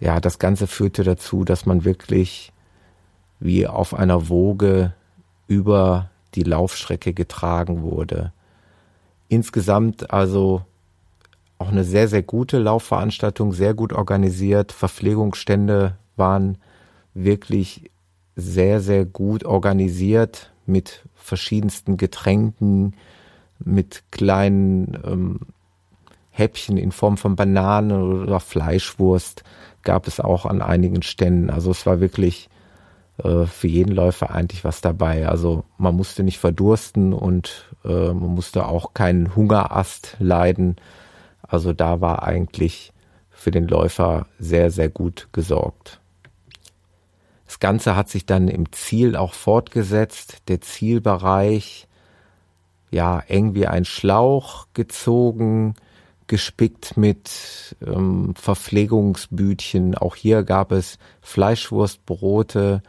ja, 0.00 0.20
das 0.20 0.38
Ganze 0.38 0.66
führte 0.66 1.04
dazu, 1.04 1.44
dass 1.44 1.66
man 1.66 1.84
wirklich 1.84 2.52
wie 3.40 3.66
auf 3.66 3.94
einer 3.94 4.28
Woge 4.28 4.94
über 5.46 6.10
die 6.34 6.42
Laufstrecke 6.42 7.12
getragen 7.12 7.82
wurde. 7.82 8.32
Insgesamt 9.28 10.10
also 10.10 10.62
auch 11.58 11.68
eine 11.68 11.84
sehr, 11.84 12.08
sehr 12.08 12.22
gute 12.22 12.58
Laufveranstaltung, 12.58 13.52
sehr 13.52 13.74
gut 13.74 13.92
organisiert. 13.92 14.72
Verpflegungsstände 14.72 15.96
waren 16.16 16.58
wirklich 17.14 17.90
sehr, 18.36 18.80
sehr 18.80 19.04
gut 19.04 19.44
organisiert 19.44 20.52
mit 20.66 21.02
verschiedensten 21.16 21.96
Getränken, 21.96 22.94
mit 23.58 24.04
kleinen 24.12 24.96
ähm, 25.04 25.40
Häppchen 26.38 26.76
in 26.76 26.92
Form 26.92 27.16
von 27.16 27.36
Bananen 27.36 28.22
oder 28.22 28.40
Fleischwurst 28.40 29.42
gab 29.82 30.06
es 30.06 30.20
auch 30.20 30.46
an 30.46 30.62
einigen 30.62 31.02
Ständen. 31.02 31.50
Also 31.50 31.70
es 31.70 31.86
war 31.86 32.00
wirklich 32.00 32.48
äh, 33.22 33.46
für 33.46 33.68
jeden 33.68 33.92
Läufer 33.92 34.30
eigentlich 34.30 34.64
was 34.64 34.80
dabei. 34.80 35.28
Also 35.28 35.64
man 35.76 35.96
musste 35.96 36.22
nicht 36.22 36.38
verdursten 36.38 37.12
und 37.12 37.68
äh, 37.84 38.12
man 38.12 38.34
musste 38.34 38.66
auch 38.66 38.94
keinen 38.94 39.34
Hungerast 39.34 40.16
leiden. 40.20 40.76
Also 41.42 41.72
da 41.72 42.00
war 42.00 42.22
eigentlich 42.22 42.92
für 43.30 43.50
den 43.50 43.68
Läufer 43.68 44.26
sehr, 44.38 44.70
sehr 44.70 44.88
gut 44.88 45.28
gesorgt. 45.32 46.00
Das 47.46 47.60
Ganze 47.60 47.96
hat 47.96 48.08
sich 48.08 48.26
dann 48.26 48.48
im 48.48 48.72
Ziel 48.72 49.16
auch 49.16 49.32
fortgesetzt. 49.32 50.42
Der 50.48 50.60
Zielbereich, 50.60 51.88
ja, 52.90 53.20
eng 53.20 53.54
wie 53.54 53.66
ein 53.66 53.84
Schlauch 53.84 54.66
gezogen, 54.74 55.74
gespickt 56.28 56.96
mit 56.96 57.76
ähm, 57.84 58.34
Verpflegungsbütchen. 58.36 59.96
Auch 59.96 60.14
hier 60.14 60.44
gab 60.44 60.72
es 60.72 60.98
Fleischwurstbrote. 61.20 62.82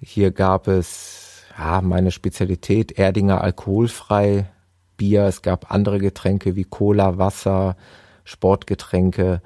Hier 0.00 0.30
gab 0.30 0.68
es, 0.68 1.42
ja, 1.58 1.80
meine 1.80 2.12
Spezialität, 2.12 2.92
Erdinger 2.92 3.40
alkoholfrei 3.40 4.48
Bier, 4.96 5.24
es 5.24 5.42
gab 5.42 5.72
andere 5.72 5.98
Getränke 5.98 6.56
wie 6.56 6.64
Cola, 6.64 7.18
Wasser, 7.18 7.76
Sportgetränke. 8.24 9.40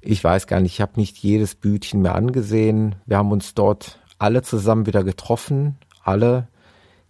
Ich 0.00 0.22
weiß 0.22 0.46
gar 0.46 0.60
nicht, 0.60 0.74
ich 0.74 0.80
habe 0.80 0.92
nicht 0.96 1.16
jedes 1.18 1.54
Bütchen 1.54 2.02
mehr 2.02 2.14
angesehen. 2.14 2.96
Wir 3.06 3.16
haben 3.16 3.32
uns 3.32 3.54
dort 3.54 3.98
alle 4.18 4.42
zusammen 4.42 4.86
wieder 4.86 5.04
getroffen, 5.04 5.78
alle, 6.02 6.48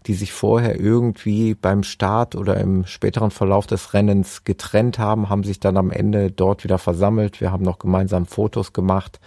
die 0.06 0.14
sich 0.14 0.32
vorher 0.32 0.78
irgendwie 0.80 1.54
beim 1.54 1.82
Start 1.82 2.34
oder 2.34 2.56
im 2.58 2.86
späteren 2.86 3.30
Verlauf 3.30 3.66
des 3.66 3.94
Rennens 3.94 4.44
getrennt 4.44 4.98
haben, 4.98 5.28
haben 5.28 5.44
sich 5.44 5.60
dann 5.60 5.76
am 5.76 5.90
Ende 5.90 6.30
dort 6.30 6.64
wieder 6.64 6.78
versammelt. 6.78 7.40
Wir 7.40 7.52
haben 7.52 7.64
noch 7.64 7.78
gemeinsam 7.78 8.26
Fotos 8.26 8.72
gemacht 8.72 9.20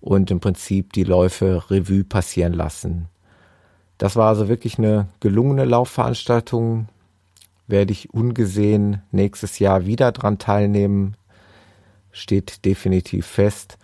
und 0.00 0.30
im 0.30 0.40
Prinzip 0.40 0.92
die 0.92 1.04
Läufe 1.04 1.64
Revue 1.70 2.04
passieren 2.04 2.52
lassen. 2.52 3.08
Das 3.98 4.16
war 4.16 4.28
also 4.28 4.48
wirklich 4.48 4.78
eine 4.78 5.08
gelungene 5.20 5.64
Laufveranstaltung 5.64 6.88
werde 7.72 7.92
ich 7.92 8.12
ungesehen 8.12 9.02
nächstes 9.10 9.58
Jahr 9.58 9.86
wieder 9.86 10.12
dran 10.12 10.38
teilnehmen. 10.38 11.16
Steht 12.12 12.64
definitiv 12.64 13.26
fest. 13.26 13.78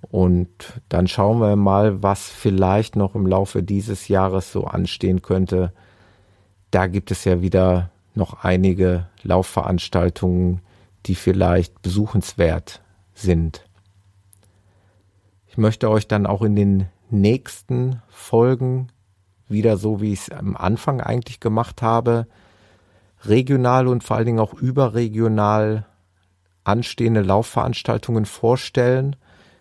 Und 0.00 0.80
dann 0.88 1.08
schauen 1.08 1.40
wir 1.40 1.56
mal, 1.56 2.02
was 2.02 2.28
vielleicht 2.28 2.96
noch 2.96 3.14
im 3.14 3.26
Laufe 3.26 3.62
dieses 3.62 4.08
Jahres 4.08 4.52
so 4.52 4.64
anstehen 4.64 5.22
könnte. 5.22 5.72
Da 6.70 6.86
gibt 6.86 7.10
es 7.10 7.24
ja 7.24 7.42
wieder 7.42 7.90
noch 8.14 8.44
einige 8.44 9.06
Laufveranstaltungen, 9.22 10.60
die 11.06 11.14
vielleicht 11.14 11.82
besuchenswert 11.82 12.82
sind. 13.14 13.64
Ich 15.46 15.58
möchte 15.58 15.90
euch 15.90 16.06
dann 16.06 16.26
auch 16.26 16.42
in 16.42 16.54
den 16.54 16.86
nächsten 17.10 18.02
Folgen 18.08 18.88
wieder 19.48 19.76
so, 19.76 20.00
wie 20.00 20.12
ich 20.12 20.20
es 20.20 20.30
am 20.30 20.56
Anfang 20.56 21.00
eigentlich 21.00 21.40
gemacht 21.40 21.82
habe, 21.82 22.26
regional 23.24 23.88
und 23.88 24.04
vor 24.04 24.16
allen 24.16 24.26
Dingen 24.26 24.40
auch 24.40 24.54
überregional 24.54 25.86
anstehende 26.64 27.22
Laufveranstaltungen 27.22 28.26
vorstellen, 28.26 29.16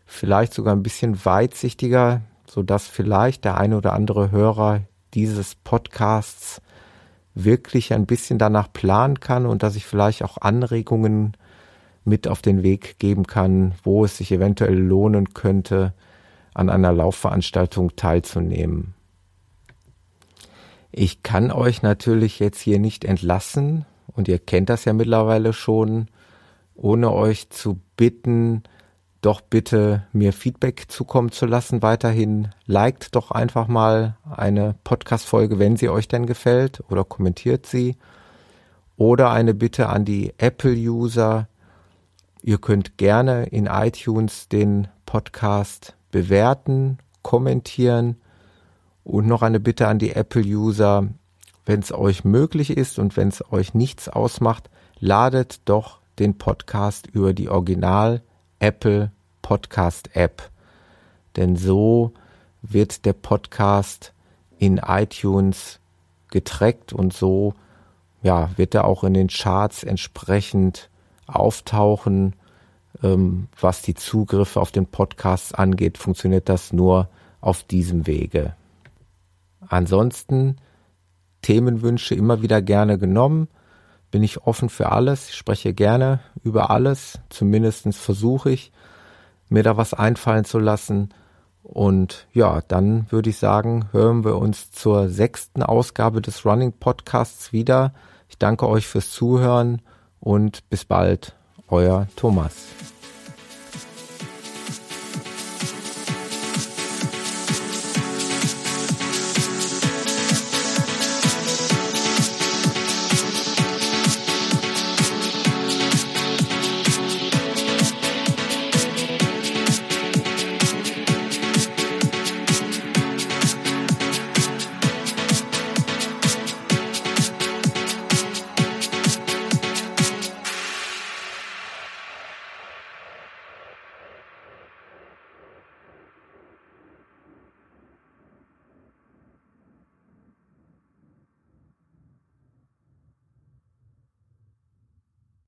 vielleicht 0.07 0.53
sogar 0.53 0.75
ein 0.75 0.81
bisschen 0.81 1.23
weitsichtiger, 1.25 2.21
so 2.49 2.63
dass 2.63 2.87
vielleicht 2.87 3.45
der 3.45 3.57
eine 3.57 3.77
oder 3.77 3.93
andere 3.93 4.31
Hörer 4.31 4.81
dieses 5.13 5.53
Podcasts 5.53 6.61
wirklich 7.35 7.93
ein 7.93 8.07
bisschen 8.07 8.39
danach 8.39 8.71
planen 8.73 9.19
kann 9.19 9.45
und 9.45 9.61
dass 9.61 9.75
ich 9.75 9.85
vielleicht 9.85 10.23
auch 10.23 10.37
Anregungen 10.39 11.37
mit 12.03 12.27
auf 12.27 12.41
den 12.41 12.63
Weg 12.63 12.97
geben 12.97 13.27
kann, 13.27 13.73
wo 13.83 14.05
es 14.05 14.17
sich 14.17 14.31
eventuell 14.31 14.77
lohnen 14.77 15.33
könnte, 15.33 15.93
an 16.53 16.69
einer 16.69 16.91
Laufveranstaltung 16.91 17.95
teilzunehmen. 17.95 18.95
Ich 20.91 21.21
kann 21.21 21.51
euch 21.51 21.83
natürlich 21.83 22.39
jetzt 22.39 22.59
hier 22.59 22.79
nicht 22.79 23.05
entlassen, 23.05 23.85
und 24.15 24.27
ihr 24.27 24.39
kennt 24.39 24.69
das 24.69 24.85
ja 24.85 24.93
mittlerweile 24.93 25.53
schon, 25.53 26.07
ohne 26.73 27.11
euch 27.11 27.51
zu 27.51 27.79
bitten, 27.97 28.63
doch 29.27 29.41
bitte 29.41 30.07
mir 30.13 30.31
Feedback 30.31 30.85
zukommen 30.87 31.33
zu 31.33 31.45
lassen. 31.45 31.81
Weiterhin 31.81 32.47
liked 32.65 33.13
doch 33.13 33.29
einfach 33.29 33.67
mal 33.67 34.15
eine 34.23 34.75
Podcast-Folge, 34.85 35.59
wenn 35.59 35.75
sie 35.75 35.89
euch 35.89 36.07
denn 36.07 36.25
gefällt, 36.25 36.81
oder 36.89 37.03
kommentiert 37.03 37.65
sie. 37.65 37.97
Oder 38.95 39.31
eine 39.31 39.53
Bitte 39.53 39.89
an 39.89 40.05
die 40.05 40.33
Apple-User. 40.37 41.49
Ihr 42.41 42.57
könnt 42.57 42.97
gerne 42.97 43.47
in 43.47 43.65
iTunes 43.65 44.47
den 44.47 44.87
Podcast 45.05 45.97
bewerten, 46.09 46.99
kommentieren 47.21 48.15
und 49.03 49.27
noch 49.27 49.41
eine 49.41 49.59
Bitte 49.59 49.89
an 49.89 49.99
die 49.99 50.13
Apple-User, 50.13 51.09
wenn 51.65 51.81
es 51.81 51.91
euch 51.91 52.23
möglich 52.23 52.69
ist 52.69 52.97
und 52.97 53.17
wenn 53.17 53.27
es 53.27 53.43
euch 53.51 53.73
nichts 53.73 54.07
ausmacht, 54.07 54.69
ladet 54.99 55.59
doch 55.65 55.99
den 56.17 56.37
Podcast 56.37 57.07
über 57.07 57.33
die 57.33 57.49
Original 57.49 58.21
Apple 58.59 59.11
Podcast 59.47 60.13
App. 60.13 60.49
Denn 61.37 61.55
so 61.55 62.11
wird 62.61 63.05
der 63.05 63.13
Podcast 63.13 64.11
in 64.59 64.77
iTunes 64.85 65.79
getrackt 66.29 66.91
und 66.91 67.13
so 67.13 67.53
ja, 68.21 68.49
wird 68.57 68.75
er 68.75 68.83
auch 68.83 69.05
in 69.05 69.13
den 69.13 69.29
Charts 69.29 69.83
entsprechend 69.83 70.89
auftauchen. 71.27 72.35
Ähm, 73.01 73.47
was 73.57 73.83
die 73.83 73.93
Zugriffe 73.93 74.59
auf 74.59 74.73
den 74.73 74.85
Podcast 74.85 75.57
angeht, 75.57 75.97
funktioniert 75.97 76.49
das 76.49 76.73
nur 76.73 77.07
auf 77.39 77.63
diesem 77.63 78.05
Wege. 78.05 78.53
Ansonsten 79.65 80.57
Themenwünsche 81.41 82.15
immer 82.15 82.41
wieder 82.41 82.61
gerne 82.61 82.97
genommen. 82.97 83.47
Bin 84.11 84.23
ich 84.23 84.45
offen 84.45 84.67
für 84.67 84.91
alles. 84.91 85.29
Ich 85.29 85.35
spreche 85.35 85.73
gerne 85.73 86.19
über 86.43 86.69
alles. 86.69 87.19
Zumindest 87.29 87.87
versuche 87.95 88.51
ich. 88.51 88.73
Mir 89.49 89.63
da 89.63 89.77
was 89.77 89.93
einfallen 89.93 90.45
zu 90.45 90.59
lassen. 90.59 91.09
Und 91.63 92.27
ja, 92.31 92.61
dann 92.67 93.07
würde 93.09 93.29
ich 93.29 93.37
sagen, 93.37 93.89
hören 93.91 94.23
wir 94.23 94.37
uns 94.37 94.71
zur 94.71 95.09
sechsten 95.09 95.63
Ausgabe 95.63 96.21
des 96.21 96.45
Running 96.45 96.71
Podcasts 96.71 97.51
wieder. 97.51 97.93
Ich 98.29 98.37
danke 98.37 98.67
euch 98.67 98.87
fürs 98.87 99.11
Zuhören 99.11 99.81
und 100.19 100.69
bis 100.69 100.85
bald, 100.85 101.35
euer 101.67 102.07
Thomas. 102.15 102.53